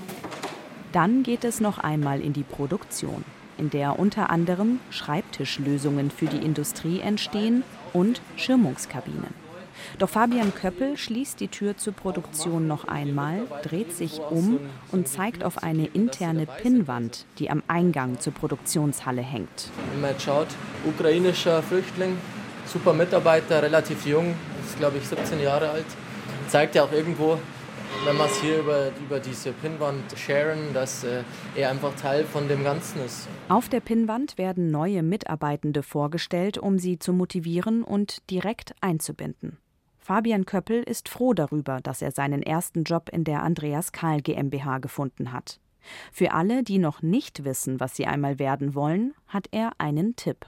Dann 0.93 1.23
geht 1.23 1.45
es 1.45 1.61
noch 1.61 1.79
einmal 1.79 2.21
in 2.21 2.33
die 2.33 2.43
Produktion, 2.43 3.25
in 3.59 3.71
der 3.71 3.99
unter 3.99 4.31
anderem 4.31 4.81
Schreibtischlösungen 4.91 6.11
für 6.11 6.27
die 6.27 6.45
Industrie 6.45 6.99
entstehen 6.99 7.63
und 7.93 8.21
Schirmungskabinen. 8.37 9.50
Doch 9.99 10.09
Fabian 10.09 10.55
Köppel 10.55 10.97
schließt 10.97 11.41
die 11.41 11.49
Tür 11.49 11.77
zur 11.77 11.93
Produktion 11.93 12.67
noch 12.67 12.85
einmal, 12.85 13.43
dreht 13.63 13.93
sich 13.93 14.21
um 14.21 14.61
und 14.93 15.09
zeigt 15.09 15.45
auf 15.45 15.63
eine 15.63 15.87
interne 15.87 16.47
Pinnwand, 16.47 17.27
die 17.39 17.51
am 17.51 17.63
Eingang 17.69 18.21
zur 18.21 18.33
Produktionshalle 18.33 19.23
hängt. 19.23 19.71
Wenn 19.93 20.01
man 20.01 20.11
jetzt 20.11 20.23
schaut, 20.23 20.49
ukrainischer 20.85 21.63
Flüchtling, 21.63 22.17
super 22.67 22.93
Mitarbeiter, 22.93 23.63
relativ 23.63 24.07
jung, 24.07 24.35
ist 24.65 24.79
glaube 24.79 24.99
ich 24.99 25.07
17 25.07 25.41
Jahre 25.41 25.71
alt, 25.71 25.87
zeigt 26.49 26.75
ja 26.75 26.85
auch 26.85 26.93
irgendwo, 26.93 27.39
wenn 28.05 28.17
man 28.17 28.29
es 28.29 28.41
hier 28.41 28.61
über, 28.61 28.91
über 29.05 29.21
diese 29.21 29.53
Pinnwand 29.53 30.03
sharen, 30.17 30.73
dass 30.73 31.05
äh, 31.05 31.23
er 31.55 31.71
einfach 31.71 31.95
Teil 31.97 32.25
von 32.25 32.49
dem 32.49 32.65
Ganzen 32.65 33.05
ist. 33.05 33.29
Auf 33.49 33.69
der 33.69 33.81
Pinnwand 33.81 34.39
werden 34.39 34.71
neue 34.71 35.03
Mitarbeitende 35.03 35.83
vorgestellt, 35.83 36.57
um 36.57 36.79
sie 36.79 36.99
zu 36.99 37.13
motivieren 37.13 37.83
und 37.83 38.31
direkt 38.31 38.75
einzubinden. 38.81 39.59
Fabian 40.01 40.47
Köppel 40.47 40.83
ist 40.83 41.09
froh 41.09 41.35
darüber, 41.35 41.81
dass 41.83 42.03
er 42.03 42.11
seinen 42.11 42.43
ersten 42.43 42.85
Job 42.85 43.11
in 43.13 43.25
der 43.25 43.43
Andreas 43.43 43.93
Kahl 43.93 44.23
GmbH 44.23 44.79
gefunden 44.79 45.33
hat. 45.33 45.61
Für 46.11 46.33
alle, 46.33 46.63
die 46.63 46.79
noch 46.79 47.03
nicht 47.03 47.45
wissen, 47.45 47.81
was 47.81 47.97
sie 47.97 48.07
einmal 48.07 48.39
werden 48.39 48.75
wollen, 48.75 49.15
hat 49.29 49.49
er 49.51 49.73
einen 49.79 50.17
Tipp. 50.17 50.47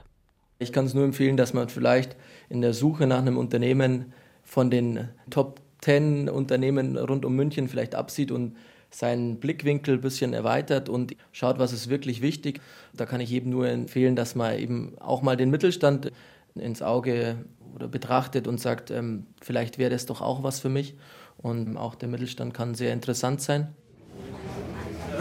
Ich 0.59 0.73
kann 0.73 0.85
es 0.85 0.93
nur 0.93 1.05
empfehlen, 1.05 1.37
dass 1.37 1.53
man 1.53 1.69
vielleicht 1.69 2.15
in 2.49 2.61
der 2.61 2.73
Suche 2.73 3.07
nach 3.07 3.19
einem 3.19 3.37
Unternehmen 3.37 4.13
von 4.43 4.71
den 4.71 5.09
Top 5.29 5.61
10 5.81 6.29
Unternehmen 6.29 6.97
rund 6.97 7.25
um 7.25 7.35
München 7.35 7.67
vielleicht 7.67 7.95
absieht 7.95 8.31
und 8.31 8.55
seinen 8.89 9.39
Blickwinkel 9.39 9.95
ein 9.95 10.01
bisschen 10.01 10.33
erweitert 10.33 10.87
und 10.87 11.15
schaut, 11.31 11.59
was 11.59 11.73
ist 11.73 11.89
wirklich 11.89 12.21
wichtig. 12.21 12.61
Da 12.93 13.05
kann 13.05 13.21
ich 13.21 13.31
eben 13.31 13.49
nur 13.49 13.67
empfehlen, 13.67 14.15
dass 14.15 14.35
man 14.35 14.57
eben 14.57 14.93
auch 14.99 15.21
mal 15.21 15.35
den 15.35 15.49
Mittelstand 15.49 16.11
ins 16.55 16.81
Auge 16.81 17.45
oder 17.75 17.87
betrachtet 17.87 18.47
und 18.47 18.59
sagt, 18.59 18.91
ähm, 18.91 19.27
vielleicht 19.41 19.77
wäre 19.77 19.89
das 19.89 20.05
doch 20.05 20.21
auch 20.21 20.43
was 20.43 20.59
für 20.59 20.69
mich. 20.69 20.95
Und 21.37 21.77
auch 21.77 21.95
der 21.95 22.09
Mittelstand 22.09 22.53
kann 22.53 22.75
sehr 22.75 22.93
interessant 22.93 23.41
sein. 23.41 23.73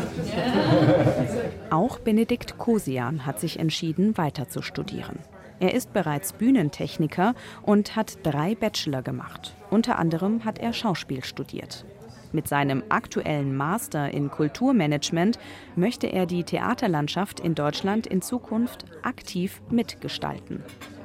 Auch 1.70 1.98
Benedikt 1.98 2.58
Kosian 2.58 3.26
hat 3.26 3.40
sich 3.40 3.58
entschieden, 3.58 4.16
weiter 4.16 4.48
zu 4.48 4.62
studieren. 4.62 5.18
Er 5.60 5.74
ist 5.74 5.92
bereits 5.92 6.32
Bühnentechniker 6.32 7.34
und 7.62 7.94
hat 7.94 8.18
drei 8.24 8.54
Bachelor 8.54 9.02
gemacht. 9.02 9.54
Unter 9.70 9.98
anderem 9.98 10.44
hat 10.44 10.58
er 10.58 10.72
Schauspiel 10.72 11.24
studiert. 11.24 11.84
Mit 12.32 12.48
seinem 12.48 12.82
aktuellen 12.88 13.54
Master 13.54 14.10
in 14.10 14.30
Kulturmanagement 14.30 15.38
möchte 15.76 16.06
er 16.06 16.26
die 16.26 16.44
Theaterlandschaft 16.44 17.40
in 17.40 17.54
Deutschland 17.54 18.06
in 18.06 18.22
Zukunft 18.22 18.86
aktiv 19.02 19.60
mitgestalten. 19.70 20.62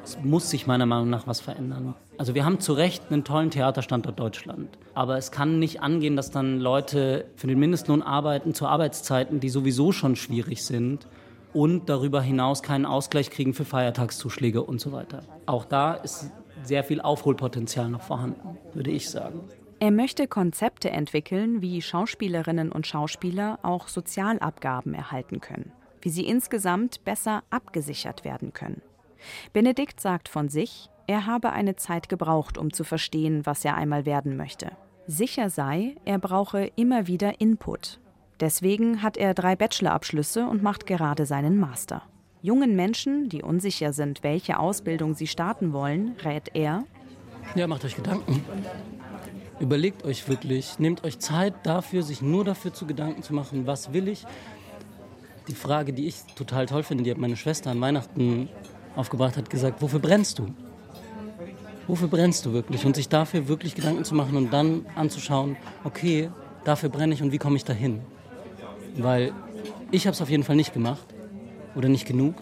Es 0.07 0.17
muss 0.23 0.49
sich 0.49 0.67
meiner 0.67 0.85
Meinung 0.85 1.09
nach 1.09 1.27
was 1.27 1.41
verändern. 1.41 1.93
Also 2.17 2.33
wir 2.33 2.45
haben 2.45 2.61
zu 2.61 2.71
Recht 2.71 3.03
einen 3.11 3.25
tollen 3.25 3.51
Theaterstandort 3.51 4.17
Deutschland. 4.17 4.69
Aber 4.93 5.17
es 5.17 5.31
kann 5.31 5.59
nicht 5.59 5.81
angehen, 5.81 6.15
dass 6.15 6.31
dann 6.31 6.61
Leute 6.61 7.25
für 7.35 7.47
den 7.47 7.59
Mindestlohn 7.59 8.01
arbeiten 8.01 8.53
zu 8.53 8.67
Arbeitszeiten, 8.67 9.41
die 9.41 9.49
sowieso 9.49 9.91
schon 9.91 10.15
schwierig 10.15 10.63
sind 10.63 11.07
und 11.51 11.89
darüber 11.89 12.21
hinaus 12.21 12.63
keinen 12.63 12.85
Ausgleich 12.85 13.31
kriegen 13.31 13.53
für 13.53 13.65
Feiertagszuschläge 13.65 14.63
und 14.63 14.79
so 14.79 14.93
weiter. 14.93 15.23
Auch 15.45 15.65
da 15.65 15.95
ist 15.95 16.31
sehr 16.63 16.85
viel 16.85 17.01
Aufholpotenzial 17.01 17.89
noch 17.89 18.03
vorhanden, 18.03 18.57
würde 18.73 18.91
ich 18.91 19.09
sagen. 19.09 19.41
Er 19.81 19.91
möchte 19.91 20.27
Konzepte 20.27 20.89
entwickeln, 20.89 21.61
wie 21.61 21.81
Schauspielerinnen 21.81 22.71
und 22.71 22.87
Schauspieler 22.87 23.59
auch 23.61 23.89
Sozialabgaben 23.89 24.93
erhalten 24.93 25.41
können, 25.41 25.73
wie 26.01 26.09
sie 26.09 26.25
insgesamt 26.25 27.03
besser 27.03 27.43
abgesichert 27.49 28.23
werden 28.23 28.53
können. 28.53 28.81
Benedikt 29.53 29.99
sagt 29.99 30.29
von 30.29 30.49
sich, 30.49 30.89
er 31.07 31.25
habe 31.25 31.53
eine 31.53 31.75
Zeit 31.77 32.09
gebraucht, 32.09 32.57
um 32.57 32.73
zu 32.73 32.83
verstehen, 32.83 33.45
was 33.45 33.63
er 33.63 33.75
einmal 33.75 34.05
werden 34.05 34.35
möchte. 34.35 34.71
Sicher 35.07 35.49
sei, 35.49 35.95
er 36.03 36.19
brauche 36.19 36.69
immer 36.75 37.07
wieder 37.07 37.39
Input. 37.39 37.99
Deswegen 38.41 39.01
hat 39.01 39.15
er 39.15 39.33
drei 39.33 39.55
Bachelorabschlüsse 39.55 40.45
und 40.45 40.61
macht 40.61 40.85
gerade 40.85 41.25
seinen 41.25 41.57
Master. 41.57 42.03
Jungen 42.41 42.75
Menschen, 42.75 43.29
die 43.29 43.41
unsicher 43.41 43.93
sind, 43.93 44.21
welche 44.21 44.59
Ausbildung 44.59 45.15
sie 45.15 45.27
starten 45.27 45.73
wollen, 45.73 46.15
rät 46.23 46.51
er. 46.53 46.83
Ja, 47.55 47.67
macht 47.67 47.85
euch 47.85 47.95
Gedanken. 47.95 48.43
Überlegt 49.59 50.03
euch 50.03 50.27
wirklich, 50.27 50.77
nehmt 50.77 51.03
euch 51.03 51.17
Zeit 51.19 51.55
dafür, 51.63 52.03
sich 52.03 52.21
nur 52.21 52.43
dafür 52.43 52.73
zu 52.73 52.85
Gedanken 52.85 53.23
zu 53.23 53.33
machen, 53.33 53.65
was 53.65 53.93
will 53.93 54.07
ich. 54.07 54.25
Die 55.47 55.55
Frage, 55.55 55.93
die 55.93 56.05
ich 56.05 56.21
total 56.35 56.67
toll 56.67 56.83
finde, 56.83 57.03
die 57.05 57.11
hat 57.11 57.17
meine 57.17 57.37
Schwester 57.37 57.71
an 57.71 57.81
Weihnachten 57.81 58.49
aufgebracht, 58.97 59.37
hat 59.37 59.49
gesagt, 59.49 59.81
wofür 59.81 59.99
brennst 59.99 60.39
du? 60.39 60.47
Wofür 61.87 62.07
brennst 62.07 62.45
du 62.45 62.53
wirklich? 62.53 62.85
Und 62.85 62.95
sich 62.95 63.07
dafür 63.07 63.47
wirklich 63.47 63.75
Gedanken 63.75 64.03
zu 64.03 64.13
machen 64.13 64.35
und 64.35 64.51
dann 64.51 64.85
anzuschauen, 64.95 65.55
okay, 65.83 66.29
dafür 66.65 66.89
brenne 66.89 67.13
ich 67.13 67.21
und 67.21 67.31
wie 67.31 67.37
komme 67.37 67.55
ich 67.55 67.63
dahin? 67.63 68.01
Weil 68.97 69.31
ich 69.91 70.05
habe 70.05 70.13
es 70.13 70.21
auf 70.21 70.29
jeden 70.29 70.43
Fall 70.43 70.57
nicht 70.57 70.73
gemacht 70.73 71.05
oder 71.75 71.87
nicht 71.87 72.05
genug. 72.05 72.35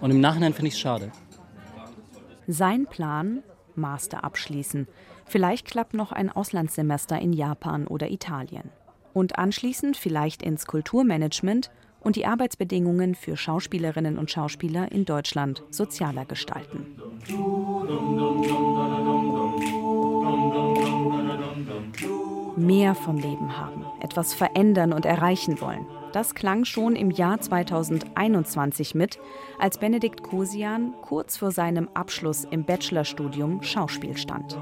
Und 0.00 0.10
im 0.10 0.20
Nachhinein 0.20 0.52
finde 0.52 0.68
ich 0.68 0.74
es 0.74 0.80
schade. 0.80 1.10
Sein 2.46 2.86
Plan, 2.86 3.42
Master 3.74 4.22
abschließen, 4.22 4.86
Vielleicht 5.26 5.66
klappt 5.66 5.94
noch 5.94 6.12
ein 6.12 6.30
Auslandssemester 6.30 7.18
in 7.18 7.32
Japan 7.32 7.86
oder 7.86 8.10
Italien. 8.10 8.70
Und 9.12 9.38
anschließend 9.38 9.96
vielleicht 9.96 10.42
ins 10.42 10.66
Kulturmanagement 10.66 11.70
und 12.04 12.16
die 12.16 12.26
Arbeitsbedingungen 12.26 13.14
für 13.14 13.36
Schauspielerinnen 13.36 14.18
und 14.18 14.30
Schauspieler 14.30 14.92
in 14.92 15.04
Deutschland 15.04 15.62
sozialer 15.70 16.24
gestalten. 16.24 16.86
Mehr 22.56 22.94
vom 22.94 23.16
Leben 23.16 23.58
haben, 23.58 23.84
etwas 24.00 24.32
verändern 24.32 24.92
und 24.92 25.04
erreichen 25.04 25.60
wollen. 25.60 25.86
Das 26.12 26.36
klang 26.36 26.64
schon 26.64 26.94
im 26.94 27.10
Jahr 27.10 27.40
2021 27.40 28.94
mit, 28.94 29.18
als 29.58 29.78
Benedikt 29.78 30.22
Kosian 30.22 30.94
kurz 31.02 31.36
vor 31.36 31.50
seinem 31.50 31.88
Abschluss 31.92 32.44
im 32.48 32.64
Bachelorstudium 32.64 33.62
Schauspiel 33.62 34.16
stand. 34.16 34.56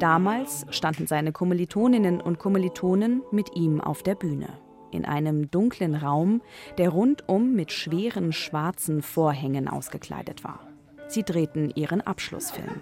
Damals 0.00 0.66
standen 0.70 1.06
seine 1.06 1.30
Kommilitoninnen 1.30 2.20
und 2.20 2.40
Kommilitonen 2.40 3.22
mit 3.30 3.54
ihm 3.54 3.80
auf 3.80 4.02
der 4.02 4.16
Bühne. 4.16 4.48
In 4.92 5.04
einem 5.04 5.50
dunklen 5.50 5.96
Raum, 5.96 6.42
der 6.78 6.90
rundum 6.90 7.54
mit 7.54 7.72
schweren 7.72 8.32
schwarzen 8.32 9.02
Vorhängen 9.02 9.66
ausgekleidet 9.68 10.44
war. 10.44 10.60
Sie 11.08 11.24
drehten 11.24 11.72
ihren 11.74 12.00
Abschlussfilm. 12.00 12.80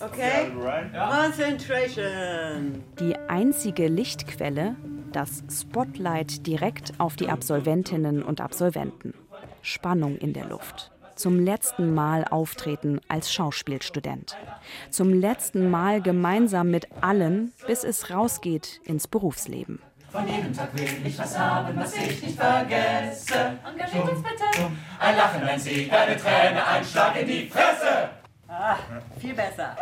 Okay, 0.00 0.52
Concentration. 0.92 2.82
Die 3.00 3.16
einzige 3.16 3.88
Lichtquelle 3.88 4.76
das 5.16 5.42
Spotlight 5.50 6.46
direkt 6.46 6.92
auf 6.98 7.16
die 7.16 7.30
Absolventinnen 7.30 8.22
und 8.22 8.42
Absolventen. 8.42 9.14
Spannung 9.62 10.18
in 10.18 10.34
der 10.34 10.44
Luft. 10.44 10.92
Zum 11.14 11.40
letzten 11.40 11.94
Mal 11.94 12.24
auftreten 12.24 13.00
als 13.08 13.32
Schauspielstudent. 13.32 14.36
Zum 14.90 15.14
letzten 15.14 15.70
Mal 15.70 16.02
gemeinsam 16.02 16.70
mit 16.70 16.88
allen, 17.00 17.54
bis 17.66 17.82
es 17.82 18.10
rausgeht 18.10 18.82
ins 18.84 19.08
Berufsleben. 19.08 19.80
Von 20.10 20.26
jedem 20.28 20.52
Tag 20.54 20.68
will 20.74 21.06
ich 21.06 21.18
was 21.18 21.38
haben, 21.38 21.76
was 21.76 21.94
ich 21.94 22.22
nicht 22.22 22.38
vergesse. 22.38 23.58
Engagiert 23.66 24.08
uns 24.08 24.22
bitte. 24.22 24.44
Ein 24.98 25.16
Lachen, 25.16 25.42
ein 25.42 25.58
Sieg, 25.58 25.92
eine 25.92 26.16
Träne, 26.16 26.66
ein 26.66 26.84
Schlag 26.84 27.20
in 27.20 27.26
die 27.26 27.48
Fresse. 27.48 28.10
Ah, 28.48 28.76
viel 29.20 29.34
besser. 29.34 29.76